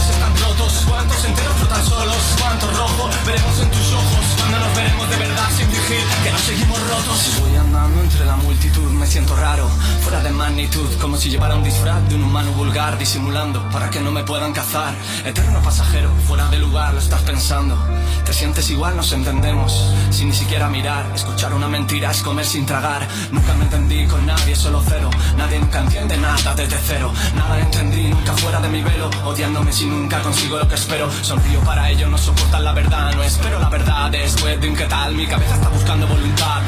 ¿Cuántos 0.01 0.15
están 0.15 0.49
rotos? 0.49 0.85
¿Cuántos 0.87 1.25
enteros 1.25 1.53
flotan 1.57 1.85
solos? 1.85 2.17
¿Cuánto 2.39 2.71
rojo 2.71 3.09
veremos 3.23 3.59
en 3.59 3.69
tus 3.69 3.93
ojos? 3.93 4.25
Cuando 4.35 4.59
nos 4.59 4.75
veremos 4.75 5.09
de 5.09 5.17
verdad 5.17 5.49
sin 5.55 5.67
fingir 5.67 6.03
que 6.23 6.31
no 6.31 6.39
seguimos 6.39 6.79
rotos. 6.89 7.41
Voy 7.41 7.55
andando 7.55 8.01
entre 8.01 8.25
la 8.25 8.35
multitud, 8.37 8.91
me 8.91 9.05
siento 9.05 9.35
raro, 9.35 9.69
fuera 10.01 10.21
de 10.21 10.31
magnitud, 10.31 10.89
como 10.99 11.17
si 11.17 11.29
llevara 11.29 11.55
un 11.55 11.63
disfraz 11.63 12.07
de 12.09 12.15
un 12.15 12.23
humano 12.23 12.51
vulgar, 12.53 12.97
disimulando 12.97 13.61
para 13.69 13.91
que 13.91 13.99
no 13.99 14.11
me 14.11 14.23
puedan 14.23 14.53
cazar. 14.53 14.95
Eterno 15.23 15.61
pasajero, 15.61 16.09
fuera 16.27 16.47
de 16.47 16.57
lugar, 16.57 16.93
lo 16.93 16.99
estás 16.99 17.21
pensando. 17.21 17.77
Te 18.25 18.33
sientes 18.33 18.69
igual, 18.71 18.95
nos 18.97 19.11
entendemos, 19.11 19.93
sin 20.09 20.29
ni 20.29 20.33
siquiera 20.33 20.67
mirar. 20.67 21.05
Escuchar 21.13 21.53
una 21.53 21.67
mentira 21.67 22.09
es 22.09 22.23
comer 22.23 22.45
sin 22.45 22.65
tragar. 22.65 23.07
Nunca 23.31 23.53
me 23.53 23.65
entendí 23.65 24.07
con 24.07 24.25
nadie, 24.25 24.55
solo 24.55 24.81
cero. 24.87 25.11
Nadie 25.37 25.59
nunca 25.59 25.79
entiende 25.79 26.17
nada 26.17 26.55
desde 26.55 26.77
cero. 26.87 27.13
Nada 27.35 27.59
entendí, 27.59 28.07
nunca 28.07 28.33
fuera 28.33 28.59
de 28.59 28.69
mi 28.69 28.81
velo. 28.81 29.11
Odiándome 29.25 29.71
si 29.71 29.90
nunca 29.91 30.21
consigo 30.21 30.57
lo 30.57 30.67
que 30.67 30.75
espero. 30.75 31.11
Sonrío 31.21 31.59
para 31.61 31.89
ello, 31.89 32.07
no 32.07 32.17
soportan 32.17 32.63
la 32.63 32.73
verdad. 32.73 33.13
No 33.13 33.23
espero 33.23 33.59
la 33.59 33.69
verdad 33.69 34.09
después 34.09 34.59
de 34.59 34.69
un 34.69 34.75
qué 34.75 34.85
tal. 34.85 35.13
Mi 35.13 35.27
cabeza 35.27 35.55
está 35.55 35.69
buscando 35.69 36.07
voluntad. 36.07 36.61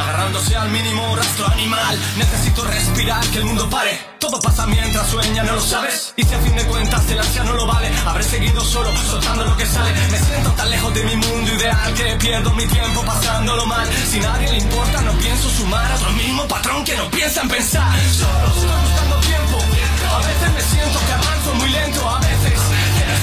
Agarrándose 0.00 0.56
al 0.56 0.68
mínimo 0.70 1.16
rastro 1.16 1.46
animal. 1.48 1.98
Necesito 2.18 2.64
respirar, 2.64 3.24
que 3.28 3.38
el 3.38 3.44
mundo 3.46 3.68
pare. 3.70 3.98
Todo 4.18 4.40
pasa 4.40 4.66
mientras 4.66 5.08
sueña, 5.08 5.42
¿no 5.44 5.54
lo 5.54 5.60
sabes? 5.60 6.12
Y 6.16 6.22
si 6.24 6.34
a 6.34 6.38
fin 6.38 6.56
de 6.56 6.64
cuentas 6.64 7.08
el 7.10 7.18
ansia 7.18 7.44
no 7.44 7.52
lo 7.52 7.66
vale, 7.66 7.90
habré 8.04 8.24
seguido 8.24 8.60
solo, 8.60 8.90
soltando 8.96 9.44
lo 9.44 9.56
que 9.56 9.66
sale. 9.66 9.92
Me 10.10 10.18
siento 10.18 10.50
tan 10.52 10.70
lejos 10.70 10.94
de 10.94 11.04
mi 11.04 11.16
mundo 11.16 11.54
ideal 11.54 11.94
que 11.94 12.16
pierdo 12.16 12.50
mi 12.54 12.66
tiempo 12.66 13.02
pasándolo 13.02 13.66
mal. 13.66 13.86
Si 14.10 14.18
nadie 14.18 14.50
le 14.50 14.58
importa, 14.58 15.00
no 15.02 15.12
pienso 15.12 15.48
sumar 15.50 15.90
a 15.90 15.94
otro 15.94 16.10
mismo 16.12 16.46
patrón 16.48 16.84
que 16.84 16.96
no 16.96 17.10
piensa 17.10 17.42
en 17.42 17.48
pensar. 17.48 17.92
Solo 18.10 18.46
estoy 18.48 18.80
buscando 18.82 19.16
tiempo. 19.20 19.58
A 20.12 20.18
veces 20.18 20.52
me 20.54 20.62
siento 20.62 20.98
que 21.06 21.12
avanzo 21.12 21.54
muy 21.54 21.68
lento, 21.68 22.08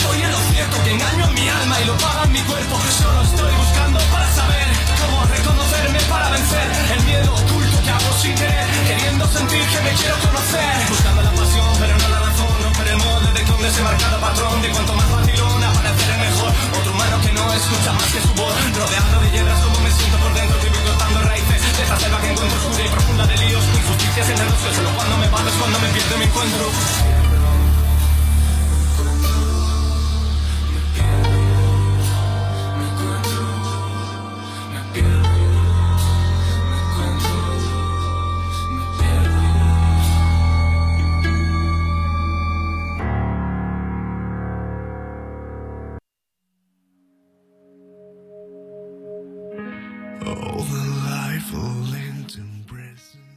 estoy 0.04 0.22
en 0.22 0.32
lo 0.32 0.39
cierto, 0.51 0.84
que 0.84 0.91
engaño 0.91 1.28
mi 1.32 1.47
alma 1.47 1.80
y 1.80 1.86
lo 1.86 1.97
paga 1.97 2.26
mi 2.28 2.41
cuerpo. 2.43 2.76
Solo 2.99 3.22
estoy 3.24 3.54
buscando 3.56 3.99
para 4.12 4.28
saber 4.36 4.68
cómo 4.99 5.18
reconocerme 5.26 5.99
para 6.12 6.30
vencer 6.30 6.68
el 6.93 7.04
miedo 7.04 7.32
oculto 7.32 7.78
que 7.84 7.89
hago 7.89 8.12
sin 8.20 8.36
querer, 8.36 8.68
queriendo 8.88 9.24
sentir 9.32 9.64
que 9.64 9.80
me 9.88 9.91
quiero 9.95 10.16
conocer. 10.28 10.76
Buscando 10.89 11.22
la 11.22 11.32
pasión, 11.32 11.72
pero 11.80 11.93
no 11.97 12.08
la 12.10 12.20
razón, 12.20 12.51
romper 12.64 12.88
el 12.88 12.97
molde 12.97 13.32
de 13.32 13.41
que 13.43 13.51
un 13.51 13.62
desenmarcado 13.64 14.20
patrón 14.20 14.62
de 14.62 14.70
cuanto 14.76 14.93
más 14.93 15.10
vacilón 15.10 15.64
aparecer 15.64 16.10
el 16.12 16.20
mejor. 16.20 16.51
Otro 16.80 16.91
humano 16.91 17.16
que 17.24 17.32
no 17.32 17.43
escucha 17.54 17.91
más 17.93 18.10
que 18.12 18.20
su 18.28 18.34
voz, 18.36 18.56
rodeado 18.76 19.18
de 19.24 19.28
hiedras 19.32 19.60
como 19.64 19.80
me 19.80 19.91
siento 19.91 20.18
por 20.20 20.34
dentro, 20.34 20.60
que 20.60 20.70
cortando 20.84 21.20
raíces 21.32 21.60
de 21.78 21.84
esta 21.84 21.95
selva 21.99 22.20
que 22.20 22.30
encuentro 22.32 22.58
oscura 22.60 22.84
y 22.84 22.89
profunda 22.91 23.24
de 23.28 23.38
líos, 23.38 23.64
injusticias 23.72 24.30
entre 24.30 24.45
los 24.51 24.60
que 24.60 24.70
solo 24.76 24.89
cuando 24.99 25.16
me 25.18 25.28
pago 25.32 25.47
es 25.47 25.56
cuando 25.56 25.80
me 25.80 25.88
pierdo 25.95 26.18
me 26.18 26.26
encuentro. 26.26 27.12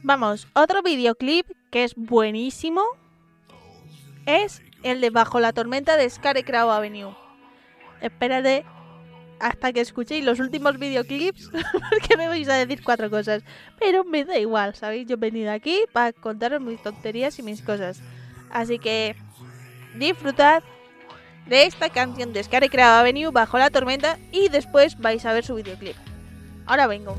Vamos, 0.07 0.47
otro 0.53 0.81
videoclip 0.83 1.45
que 1.69 1.83
es 1.83 1.93
buenísimo 1.97 2.81
es 4.25 4.61
el 4.83 5.01
de 5.01 5.09
Bajo 5.09 5.41
la 5.41 5.51
tormenta 5.51 5.97
de 5.97 6.09
Scarecrow 6.09 6.71
Avenue. 6.71 7.13
Espérate 7.99 8.63
hasta 9.41 9.73
que 9.73 9.81
escuchéis 9.81 10.23
los 10.23 10.39
últimos 10.39 10.79
videoclips, 10.79 11.51
porque 11.89 12.15
me 12.15 12.29
vais 12.29 12.47
a 12.47 12.53
decir 12.53 12.81
cuatro 12.85 13.09
cosas. 13.09 13.43
Pero 13.81 14.05
me 14.05 14.23
da 14.23 14.37
igual, 14.37 14.75
¿sabéis? 14.75 15.07
Yo 15.07 15.15
he 15.15 15.19
venido 15.19 15.51
aquí 15.51 15.83
para 15.91 16.13
contaros 16.13 16.61
mis 16.61 16.81
tonterías 16.81 17.37
y 17.39 17.43
mis 17.43 17.61
cosas. 17.61 17.99
Así 18.49 18.79
que 18.79 19.13
disfrutad 19.95 20.63
de 21.47 21.65
esta 21.65 21.89
canción 21.89 22.31
de 22.31 22.45
Scary 22.45 22.69
Crab 22.69 23.01
Avenue 23.01 23.33
bajo 23.33 23.57
la 23.57 23.69
tormenta 23.71 24.17
y 24.31 24.47
después 24.47 24.97
vais 24.99 25.25
a 25.25 25.33
ver 25.33 25.43
su 25.43 25.55
videoclip. 25.55 25.97
Ahora 26.65 26.87
vengo. 26.87 27.17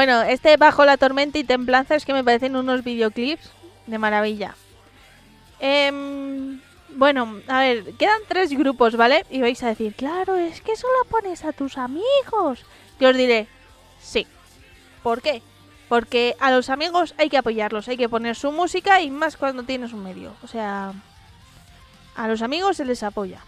Bueno, 0.00 0.22
este 0.22 0.56
Bajo 0.56 0.86
la 0.86 0.96
Tormenta 0.96 1.38
y 1.38 1.44
Templanza 1.44 1.94
es 1.94 2.06
que 2.06 2.14
me 2.14 2.24
parecen 2.24 2.56
unos 2.56 2.82
videoclips 2.82 3.50
de 3.86 3.98
maravilla. 3.98 4.54
Em, 5.58 6.58
bueno, 6.96 7.36
a 7.46 7.58
ver, 7.58 7.84
quedan 7.98 8.22
tres 8.26 8.50
grupos, 8.52 8.96
¿vale? 8.96 9.26
Y 9.28 9.42
vais 9.42 9.62
a 9.62 9.66
decir, 9.66 9.94
claro, 9.94 10.36
es 10.36 10.62
que 10.62 10.74
solo 10.74 10.94
pones 11.10 11.44
a 11.44 11.52
tus 11.52 11.76
amigos. 11.76 12.64
Y 12.98 13.04
os 13.04 13.14
diré, 13.14 13.46
sí. 14.00 14.26
¿Por 15.02 15.20
qué? 15.20 15.42
Porque 15.90 16.34
a 16.40 16.50
los 16.50 16.70
amigos 16.70 17.14
hay 17.18 17.28
que 17.28 17.36
apoyarlos, 17.36 17.86
hay 17.88 17.98
que 17.98 18.08
poner 18.08 18.36
su 18.36 18.52
música 18.52 19.02
y 19.02 19.10
más 19.10 19.36
cuando 19.36 19.64
tienes 19.64 19.92
un 19.92 20.02
medio. 20.02 20.32
O 20.42 20.46
sea, 20.46 20.94
a 22.16 22.26
los 22.26 22.40
amigos 22.40 22.78
se 22.78 22.86
les 22.86 23.02
apoya. 23.02 23.42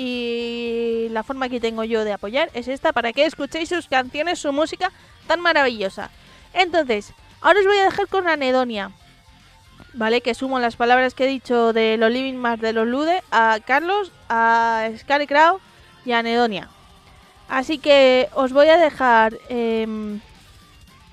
Y 0.00 1.08
la 1.10 1.24
forma 1.24 1.48
que 1.48 1.58
tengo 1.58 1.82
yo 1.82 2.04
de 2.04 2.12
apoyar 2.12 2.50
es 2.54 2.68
esta 2.68 2.92
para 2.92 3.12
que 3.12 3.26
escuchéis 3.26 3.68
sus 3.68 3.88
canciones, 3.88 4.38
su 4.38 4.52
música 4.52 4.92
tan 5.26 5.40
maravillosa. 5.40 6.10
Entonces, 6.54 7.12
Ahora 7.40 7.60
os 7.60 7.66
voy 7.66 7.78
a 7.78 7.84
dejar 7.84 8.08
con 8.08 8.28
anedonia. 8.28 8.90
¿Vale? 9.94 10.20
Que 10.20 10.34
sumo 10.34 10.58
las 10.58 10.76
palabras 10.76 11.14
que 11.14 11.24
he 11.24 11.28
dicho 11.28 11.72
de 11.72 11.96
los 11.96 12.10
Living 12.10 12.34
más 12.34 12.60
de 12.60 12.72
los 12.72 12.86
Lude 12.86 13.22
a 13.30 13.58
Carlos, 13.64 14.12
a 14.28 14.88
Scarecrow 14.98 15.60
y 16.04 16.12
a 16.12 16.18
anedonia. 16.18 16.68
Así 17.48 17.78
que 17.78 18.28
os 18.34 18.52
voy 18.52 18.68
a 18.68 18.76
dejar... 18.76 19.38
em, 19.48 20.20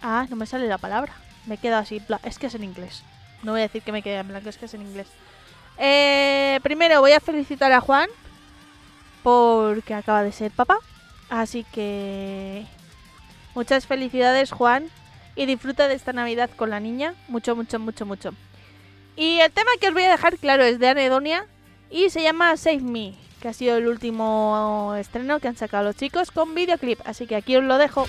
Ah, 0.01 0.27
no 0.29 0.35
me 0.35 0.45
sale 0.45 0.67
la 0.67 0.77
palabra. 0.77 1.13
Me 1.47 1.57
quedo 1.57 1.77
así. 1.77 2.01
Es 2.23 2.37
que 2.37 2.47
es 2.47 2.55
en 2.55 2.63
inglés. 2.63 3.03
No 3.41 3.53
voy 3.53 3.61
a 3.61 3.63
decir 3.63 3.81
que 3.81 3.91
me 3.91 4.03
quede 4.03 4.17
en 4.17 4.27
blanco, 4.27 4.49
es 4.49 4.57
que 4.57 4.65
es 4.65 4.73
en 4.73 4.81
inglés. 4.81 5.07
Eh, 5.77 6.59
primero 6.61 7.01
voy 7.01 7.13
a 7.13 7.19
felicitar 7.19 7.71
a 7.71 7.81
Juan 7.81 8.09
porque 9.25 9.95
acaba 9.95 10.21
de 10.21 10.31
ser 10.31 10.51
papá. 10.51 10.77
Así 11.31 11.65
que 11.73 12.63
muchas 13.55 13.87
felicidades 13.87 14.51
Juan 14.51 14.85
y 15.35 15.47
disfruta 15.47 15.87
de 15.87 15.95
esta 15.95 16.13
Navidad 16.13 16.51
con 16.55 16.69
la 16.69 16.79
niña. 16.79 17.15
Mucho, 17.27 17.55
mucho, 17.55 17.79
mucho, 17.79 18.05
mucho. 18.05 18.35
Y 19.15 19.39
el 19.39 19.51
tema 19.51 19.71
que 19.81 19.87
os 19.87 19.95
voy 19.95 20.03
a 20.03 20.11
dejar 20.11 20.37
claro 20.37 20.63
es 20.63 20.77
de 20.77 20.89
Anedonia 20.89 21.47
y 21.89 22.11
se 22.11 22.21
llama 22.21 22.55
Save 22.55 22.81
Me, 22.81 23.15
que 23.41 23.47
ha 23.47 23.53
sido 23.53 23.77
el 23.77 23.87
último 23.87 24.93
estreno 24.95 25.39
que 25.39 25.47
han 25.47 25.57
sacado 25.57 25.85
los 25.85 25.95
chicos 25.95 26.29
con 26.29 26.53
videoclip. 26.53 26.99
Así 27.03 27.25
que 27.25 27.35
aquí 27.35 27.55
os 27.55 27.63
lo 27.63 27.79
dejo. 27.79 28.05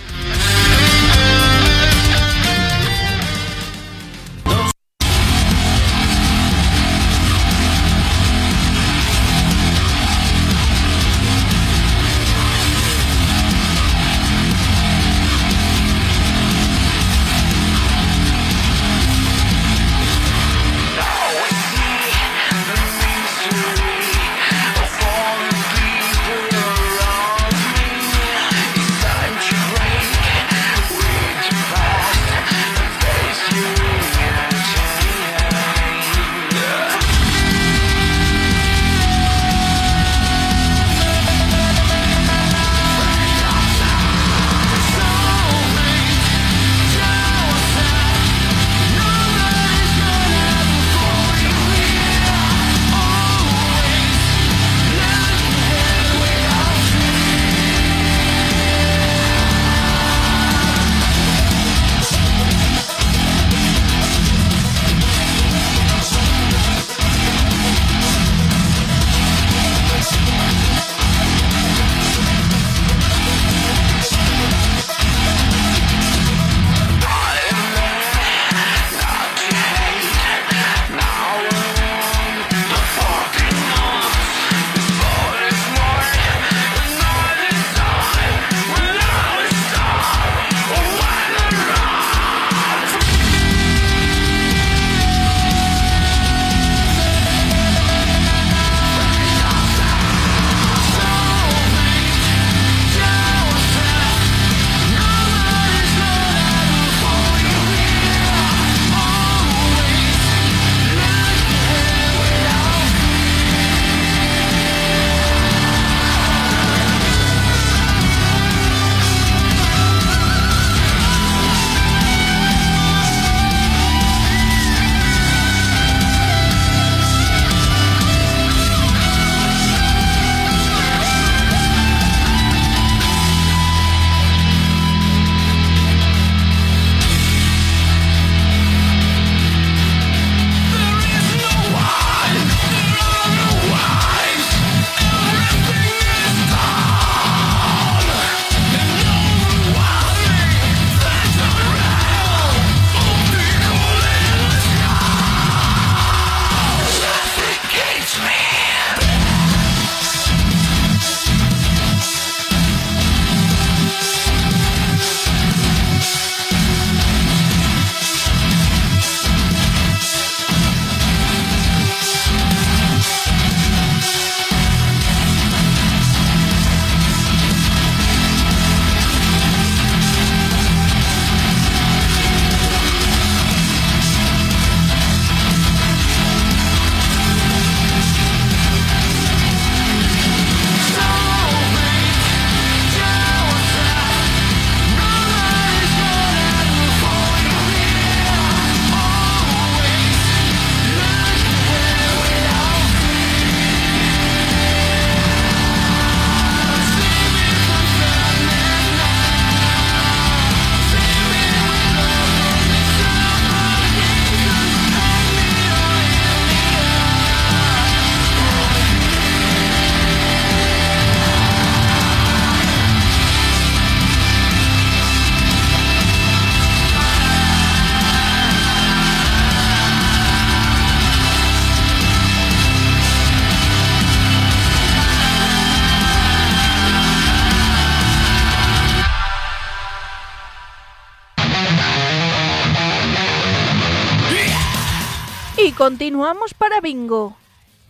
Continuamos 246.16 246.54
para 246.54 246.80
bingo. 246.80 247.36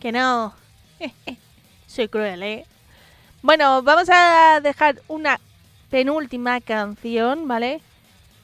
Que 0.01 0.11
no. 0.11 0.53
Soy 1.87 2.09
cruel, 2.09 2.43
¿eh? 2.43 2.66
Bueno, 3.41 3.85
vamos 3.85 4.09
a 4.11 4.61
dejar 4.61 5.01
una 5.07 5.39
penúltima 5.91 6.61
canción, 6.61 7.47
¿vale? 7.47 7.81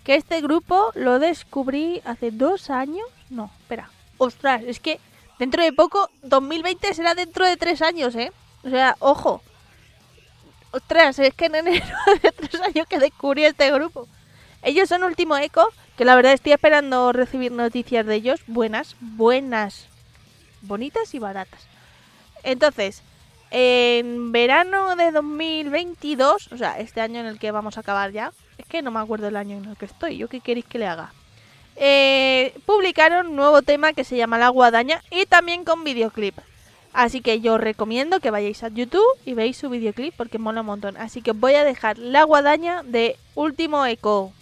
que 0.05 0.15
este 0.15 0.41
grupo 0.41 0.93
lo 0.95 1.19
descubrí 1.19 2.01
hace 2.05 2.31
dos 2.31 2.71
años. 2.71 3.05
No, 3.29 3.51
espera. 3.59 3.91
Ostras, 4.19 4.63
es 4.63 4.79
que 4.79 5.01
dentro 5.41 5.65
de 5.65 5.73
poco, 5.73 6.09
2020 6.23 6.95
será 6.95 7.17
dentro 7.17 7.45
de 7.45 7.57
tres 7.57 7.83
años, 7.83 8.15
¿eh? 8.15 8.31
O 8.63 8.71
sea, 8.71 8.95
ojo. 9.01 9.43
Ostras, 10.71 11.19
es 11.19 11.35
que 11.35 11.47
en 11.47 11.57
enero 11.57 11.97
de 12.23 12.31
tres 12.31 12.61
años 12.61 12.87
que 12.87 13.01
descubrí 13.01 13.45
este 13.45 13.69
grupo. 13.73 14.07
Ellos 14.63 14.89
son 14.89 15.03
Último 15.03 15.37
Eco, 15.37 15.67
que 15.97 16.05
la 16.05 16.17
verdad 16.17 16.33
estoy 16.33 16.53
esperando 16.53 17.13
recibir 17.13 17.53
noticias 17.53 18.07
de 18.07 18.15
ellos. 18.15 18.41
Buenas, 18.47 18.97
buenas. 19.01 19.87
Bonitas 20.63 21.15
y 21.15 21.19
baratas. 21.19 21.67
Entonces, 22.43 23.03
en 23.51 24.33
verano 24.33 24.97
de 24.97 25.11
2022, 25.13 26.53
o 26.53 26.57
sea, 26.57 26.79
este 26.79 27.01
año 27.01 27.21
en 27.21 27.27
el 27.27 27.39
que 27.39 27.51
vamos 27.51 27.77
a 27.77 27.81
acabar 27.81 28.11
ya, 28.13 28.33
es 28.59 28.67
que 28.67 28.83
no 28.83 28.91
me 28.91 29.01
acuerdo 29.01 29.29
el 29.29 29.37
año 29.37 29.59
en 29.59 29.67
el 29.67 29.77
que 29.77 29.85
estoy, 29.85 30.17
¿yo 30.17 30.29
qué 30.29 30.41
queréis 30.41 30.67
que 30.67 30.79
le 30.79 30.87
haga? 30.87 31.13
Eh, 31.77 32.55
publicaron 32.67 33.29
un 33.29 33.37
nuevo 33.37 33.63
tema 33.63 33.93
que 33.93 34.05
se 34.05 34.17
llama 34.17 34.39
La 34.39 34.49
Guadaña 34.49 35.03
y 35.11 35.27
también 35.27 35.65
con 35.65 35.85
videoclip. 35.85 36.39
Así 36.93 37.23
que 37.23 37.41
yo 37.41 37.55
os 37.55 37.61
recomiendo 37.61 38.21
que 38.21 38.31
vayáis 38.31 38.63
a 38.63 38.69
YouTube 38.69 39.07
y 39.25 39.33
veáis 39.33 39.57
su 39.57 39.71
videoclip 39.71 40.15
porque 40.17 40.39
mola 40.39 40.61
un 40.61 40.67
montón. 40.67 40.97
Así 40.97 41.23
que 41.23 41.31
os 41.31 41.39
voy 41.39 41.55
a 41.55 41.65
dejar 41.65 41.99
La 41.99 42.25
Guadaña 42.25 42.83
de 42.83 43.17
Último 43.35 43.87
Eco. 43.87 44.33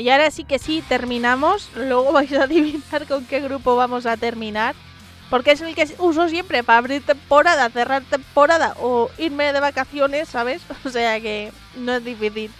Y 0.00 0.10
ahora 0.10 0.30
sí 0.30 0.44
que 0.44 0.58
sí, 0.58 0.82
terminamos. 0.88 1.70
Luego 1.76 2.12
vais 2.12 2.32
a 2.32 2.44
adivinar 2.44 3.06
con 3.06 3.24
qué 3.26 3.40
grupo 3.40 3.76
vamos 3.76 4.06
a 4.06 4.16
terminar. 4.16 4.74
Porque 5.30 5.52
es 5.52 5.60
el 5.62 5.74
que 5.74 5.88
uso 5.98 6.28
siempre 6.28 6.62
para 6.62 6.78
abrir 6.78 7.02
temporada, 7.04 7.70
cerrar 7.70 8.02
temporada 8.02 8.76
o 8.80 9.10
irme 9.16 9.52
de 9.52 9.60
vacaciones, 9.60 10.28
¿sabes? 10.28 10.62
O 10.84 10.90
sea 10.90 11.20
que 11.20 11.52
no 11.76 11.94
es 11.94 12.04
difícil. 12.04 12.50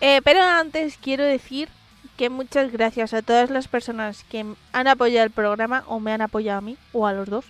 Eh, 0.00 0.20
pero 0.24 0.42
antes 0.42 0.96
quiero 0.96 1.24
decir 1.24 1.68
que 2.16 2.30
muchas 2.30 2.72
gracias 2.72 3.14
a 3.14 3.22
todas 3.22 3.50
las 3.50 3.68
personas 3.68 4.24
que 4.24 4.44
han 4.72 4.88
apoyado 4.88 5.26
el 5.26 5.30
programa 5.30 5.84
o 5.86 6.00
me 6.00 6.12
han 6.12 6.22
apoyado 6.22 6.58
a 6.58 6.62
mí 6.62 6.76
o 6.92 7.06
a 7.06 7.12
los 7.12 7.28
dos. 7.28 7.44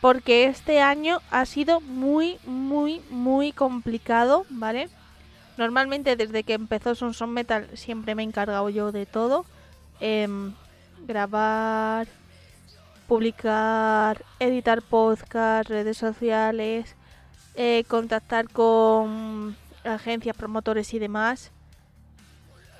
Porque 0.00 0.44
este 0.44 0.80
año 0.80 1.20
ha 1.30 1.44
sido 1.44 1.80
muy, 1.80 2.38
muy, 2.46 3.00
muy 3.10 3.52
complicado, 3.52 4.46
¿vale? 4.50 4.88
Normalmente 5.56 6.16
desde 6.16 6.42
que 6.42 6.54
empezó 6.54 6.94
Son 6.94 7.14
Son 7.14 7.30
Metal 7.30 7.68
siempre 7.74 8.14
me 8.14 8.22
he 8.22 8.26
encargado 8.26 8.68
yo 8.70 8.92
de 8.92 9.06
todo. 9.06 9.44
Em, 10.00 10.52
grabar, 11.06 12.08
publicar, 13.06 14.24
editar 14.40 14.82
podcast, 14.82 15.68
redes 15.68 15.96
sociales, 15.96 16.96
eh, 17.54 17.84
contactar 17.88 18.48
con 18.48 19.56
agencias, 19.84 20.36
promotores 20.36 20.92
y 20.94 20.98
demás. 20.98 21.52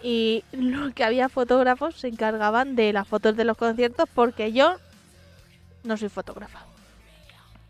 Y 0.02 0.44
lo 0.52 0.92
que 0.92 1.04
había 1.04 1.28
fotógrafos 1.28 2.00
se 2.00 2.08
encargaban 2.08 2.76
de 2.76 2.92
las 2.92 3.08
fotos 3.08 3.36
de 3.36 3.44
los 3.44 3.56
conciertos 3.56 4.08
porque 4.12 4.52
yo 4.52 4.76
no 5.82 5.96
soy 5.96 6.08
fotógrafa. 6.08 6.66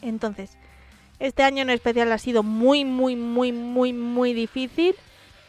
Entonces, 0.03 0.57
este 1.19 1.43
año 1.43 1.63
en 1.63 1.71
especial 1.71 2.11
ha 2.13 2.19
sido 2.19 2.43
muy, 2.43 2.85
muy, 2.85 3.17
muy, 3.17 3.53
muy, 3.53 3.93
muy 3.93 4.35
difícil 4.35 4.95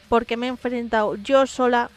porque 0.09 0.37
me 0.37 0.45
he 0.45 0.49
enfrentado 0.49 1.15
yo 1.15 1.47
sola 1.47 1.89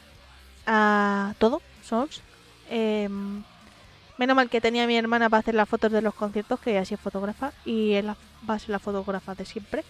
a 0.67 1.35
todo, 1.39 1.63
sols. 1.83 2.23
Em, 2.71 3.43
menos 4.19 4.37
mal 4.37 4.51
que 4.51 4.61
tenía 4.61 4.85
a 4.85 4.87
mi 4.87 4.97
hermana 4.97 5.31
para 5.31 5.41
hacer 5.41 5.55
las 5.55 5.69
fotos 5.69 5.93
de 5.93 6.03
los 6.03 6.15
conciertos, 6.15 6.61
que 6.61 6.79
así 6.79 6.95
es 6.95 7.01
fotógrafa, 7.01 7.53
y 7.65 8.01
la, 8.03 8.17
va 8.49 8.55
a 8.55 8.59
ser 8.59 8.71
la 8.71 8.79
fotógrafa 8.79 9.35
de 9.35 9.45
siempre. 9.45 9.85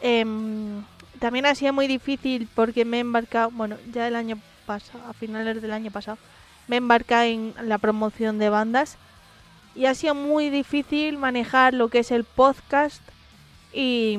Em, 0.00 0.84
también 1.18 1.46
ha 1.46 1.54
sido 1.54 1.72
muy 1.72 1.86
difícil 1.86 2.48
porque 2.54 2.84
me 2.84 2.98
he 2.98 3.00
embarcado, 3.00 3.50
bueno, 3.50 3.76
ya 3.92 4.06
el 4.06 4.16
año 4.16 4.38
pasado, 4.66 5.02
a 5.08 5.12
finales 5.12 5.60
del 5.60 5.72
año 5.72 5.90
pasado, 5.90 6.18
me 6.68 6.76
he 6.76 6.78
embarcado 6.78 7.24
en 7.24 7.54
la 7.62 7.78
promoción 7.78 8.38
de 8.38 8.48
bandas 8.48 8.96
y 9.78 9.86
ha 9.86 9.94
sido 9.94 10.16
muy 10.16 10.50
difícil 10.50 11.18
manejar 11.18 11.72
lo 11.72 11.86
que 11.86 12.00
es 12.00 12.10
el 12.10 12.24
podcast 12.24 13.00
y, 13.72 14.18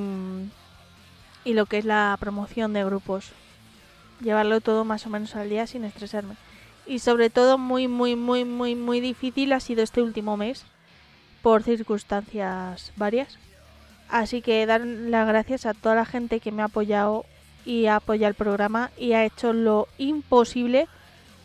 y 1.43 1.53
lo 1.53 1.65
que 1.65 1.79
es 1.79 1.85
la 1.85 2.15
promoción 2.17 2.71
de 2.71 2.85
grupos. 2.85 3.33
Llevarlo 4.21 4.61
todo 4.61 4.85
más 4.85 5.05
o 5.05 5.09
menos 5.09 5.35
al 5.35 5.49
día 5.49 5.67
sin 5.67 5.83
estresarme. 5.83 6.35
Y 6.87 6.99
sobre 6.99 7.29
todo 7.29 7.57
muy, 7.57 7.89
muy, 7.89 8.15
muy, 8.15 8.45
muy, 8.45 8.75
muy 8.75 9.01
difícil 9.01 9.51
ha 9.51 9.59
sido 9.59 9.83
este 9.83 10.01
último 10.01 10.37
mes 10.37 10.63
por 11.41 11.61
circunstancias 11.63 12.93
varias. 12.95 13.37
Así 14.07 14.41
que 14.41 14.65
dar 14.65 14.79
las 14.79 15.27
gracias 15.27 15.65
a 15.65 15.73
toda 15.73 15.95
la 15.95 16.05
gente 16.05 16.39
que 16.39 16.53
me 16.53 16.61
ha 16.61 16.65
apoyado 16.65 17.25
y 17.65 17.87
apoya 17.87 18.29
el 18.29 18.33
programa 18.33 18.91
y 18.97 19.11
ha 19.11 19.25
hecho 19.25 19.51
lo 19.51 19.89
imposible 19.97 20.87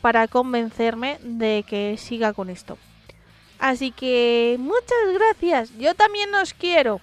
para 0.01 0.29
convencerme 0.29 1.19
de 1.21 1.65
que 1.69 1.97
siga 1.99 2.33
con 2.33 2.49
esto. 2.49 2.79
Así 3.65 3.93
que 3.93 4.57
muchas 4.59 5.15
gracias, 5.15 5.71
yo 5.79 5.95
también 5.95 6.35
os 6.35 6.53
quiero. 6.53 7.01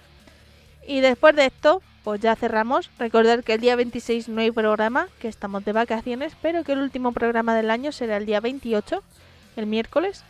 Y 0.86 1.00
después 1.00 1.34
de 1.34 1.46
esto, 1.46 1.82
pues 2.04 2.20
ya 2.20 2.36
cerramos. 2.36 2.88
Recordad 3.00 3.42
que 3.42 3.54
el 3.54 3.60
día 3.60 3.74
26 3.74 4.28
no 4.28 4.42
hay 4.42 4.52
programa, 4.52 5.08
que 5.18 5.26
estamos 5.26 5.64
de 5.64 5.72
vacaciones, 5.72 6.34
pero 6.40 6.62
que 6.62 6.74
el 6.74 6.78
último 6.78 7.10
programa 7.10 7.56
del 7.56 7.68
año 7.68 7.90
será 7.90 8.16
el 8.16 8.26
día 8.26 8.38
28, 8.38 9.02
el 9.56 9.66
miércoles. 9.66 10.22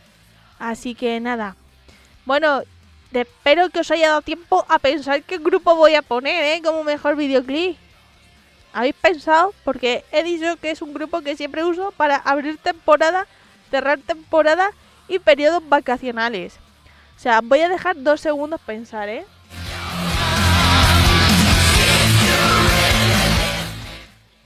Así 0.57 0.95
que 0.95 1.19
nada. 1.19 1.55
Bueno, 2.25 2.63
espero 3.11 3.69
que 3.69 3.81
os 3.81 3.91
haya 3.91 4.09
dado 4.09 4.23
tiempo 4.23 4.65
a 4.69 4.79
pensar 4.79 5.21
qué 5.21 5.37
grupo 5.37 5.75
voy 5.75 5.93
a 5.93 6.01
poner, 6.01 6.43
¿eh? 6.45 6.61
Como 6.63 6.83
mejor 6.83 7.15
videoclip. 7.15 7.77
¿Habéis 8.73 8.95
pensado? 8.95 9.53
Porque 9.63 10.03
he 10.11 10.23
dicho 10.23 10.57
que 10.57 10.71
es 10.71 10.81
un 10.81 10.95
grupo 10.95 11.21
que 11.21 11.37
siempre 11.37 11.63
uso 11.63 11.91
para 11.91 12.15
abrir 12.15 12.57
temporada, 12.57 13.27
cerrar 13.69 13.99
temporada 13.99 14.71
y 15.07 15.19
periodos 15.19 15.67
vacacionales. 15.67 16.57
O 17.15 17.19
sea, 17.19 17.41
voy 17.41 17.59
a 17.59 17.69
dejar 17.69 18.01
dos 18.01 18.21
segundos 18.21 18.59
pensar, 18.61 19.09
¿eh? 19.09 19.25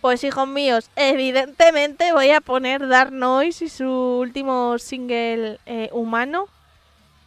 Pues 0.01 0.23
hijos 0.23 0.47
míos, 0.47 0.89
evidentemente 0.95 2.13
voy 2.13 2.29
a 2.29 2.39
poner 2.39 2.87
Dark 2.87 3.11
Noise 3.11 3.65
y 3.65 3.69
su 3.69 3.89
último 3.89 4.77
single 4.77 5.59
eh, 5.65 5.89
humano. 5.91 6.47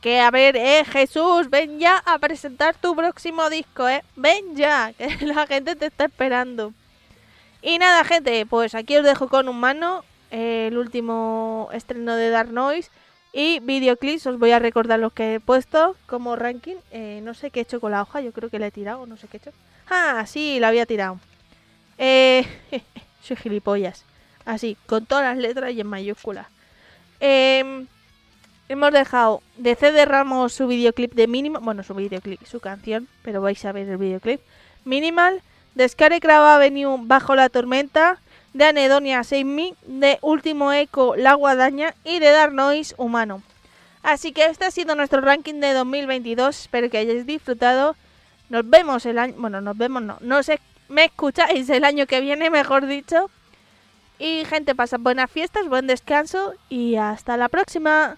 Que 0.01 0.21
a 0.21 0.31
ver, 0.31 0.57
eh, 0.57 0.85
Jesús, 0.87 1.51
ven 1.51 1.79
ya 1.79 1.99
a 1.99 2.19
presentar 2.19 2.75
tu 2.75 2.97
próximo 2.97 3.51
disco, 3.51 3.87
eh. 3.89 4.03
Ven 4.17 4.57
ya, 4.57 4.95
que 4.99 5.27
la 5.27 5.47
gente 5.47 5.77
te 5.77 5.87
está 5.87 6.07
esperando. 6.07 6.73
Y 7.61 7.79
nada, 7.79 8.05
gente, 8.05 8.47
pues 8.47 8.75
aquí 8.75 8.97
os 8.97 9.05
dejo 9.05 9.29
con 9.29 9.49
humano, 9.49 10.03
eh, 10.31 10.69
el 10.69 10.79
último 10.79 11.69
estreno 11.73 12.15
de 12.17 12.31
Dark 12.31 12.51
Noise. 12.51 12.91
Y 13.33 13.61
videoclips, 13.61 14.27
os 14.27 14.39
voy 14.39 14.51
a 14.51 14.59
recordar 14.59 14.99
los 14.99 15.13
que 15.13 15.35
he 15.35 15.41
puesto 15.41 15.97
como 16.07 16.37
ranking. 16.37 16.77
Eh, 16.91 17.21
no 17.23 17.35
sé 17.35 17.51
qué 17.51 17.61
he 17.61 17.63
hecho 17.63 17.81
con 17.81 17.93
la 17.93 18.03
hoja, 18.03 18.21
yo 18.21 18.33
creo 18.33 18.51
que 18.51 18.59
la 18.59 18.67
he 18.67 18.71
tirado, 18.71 19.07
no 19.07 19.17
sé 19.17 19.29
qué 19.29 19.37
he 19.37 19.41
hecho. 19.41 19.53
Ah, 19.89 20.25
sí, 20.27 20.59
la 20.59 20.69
había 20.69 20.87
tirado. 20.87 21.21
Eh, 21.99 22.45
soy 23.23 23.37
gilipollas. 23.37 24.05
Así, 24.45 24.77
con 24.87 25.07
todas 25.07 25.25
las 25.25 25.39
letras 25.39 25.73
y 25.73 25.81
en 25.81 25.87
mayúsculas. 25.87 26.47
Eh, 27.21 27.87
hemos 28.69 28.93
dejado 28.93 29.43
de 29.57 29.77
CD 29.77 30.07
Ramos 30.07 30.53
su 30.53 30.67
videoclip 30.67 31.15
de 31.15 31.29
Minimal. 31.29 31.63
Bueno, 31.63 31.83
su 31.85 31.95
videoclip, 31.95 32.43
su 32.45 32.59
canción, 32.59 33.07
pero 33.23 33.41
vais 33.41 33.65
a 33.65 33.73
ver 33.73 33.89
el 33.89 33.99
videoclip. 33.99 34.41
Minimal, 34.85 35.43
de 35.75 35.89
Scarecrow 35.89 36.43
Avenue 36.43 36.97
Bajo 37.03 37.35
la 37.37 37.49
Tormenta, 37.49 38.21
de 38.53 38.65
Anedonia 38.65 39.23
Save 39.25 39.45
Me, 39.45 39.75
de 39.87 40.19
Último 40.23 40.73
Eco 40.73 41.15
La 41.17 41.35
Guadaña 41.35 41.95
y 42.05 42.19
de 42.19 42.31
Dark 42.31 42.53
Noise 42.53 42.95
Humano. 42.99 43.43
Así 44.03 44.33
que 44.33 44.47
este 44.47 44.65
ha 44.65 44.71
sido 44.71 44.95
nuestro 44.95 45.21
ranking 45.21 45.61
de 45.61 45.73
2022. 45.73 46.61
Espero 46.61 46.91
que 46.91 46.99
hayáis 46.99 47.27
disfrutado. 47.27 47.97
Nos 48.49 48.69
vemos 48.69 49.05
el 49.07 49.19
año. 49.19 49.35
Bueno, 49.39 49.61
nos 49.61 49.77
vemos, 49.77 50.03
no. 50.03 50.17
No 50.21 50.43
sé, 50.43 50.59
me 50.89 51.05
escucháis 51.05 51.69
el 51.69 51.85
año 51.85 52.07
que 52.07 52.21
viene, 52.21 52.51
mejor 52.51 52.87
dicho. 52.87 53.31
Y 54.19 54.45
gente, 54.45 54.75
pasad 54.75 55.01
buenas 55.01 55.31
fiestas, 55.31 55.69
buen 55.69 55.87
descanso 55.87 56.55
y 56.69 56.97
hasta 56.97 57.37
la 57.37 57.49
próxima. 57.49 58.17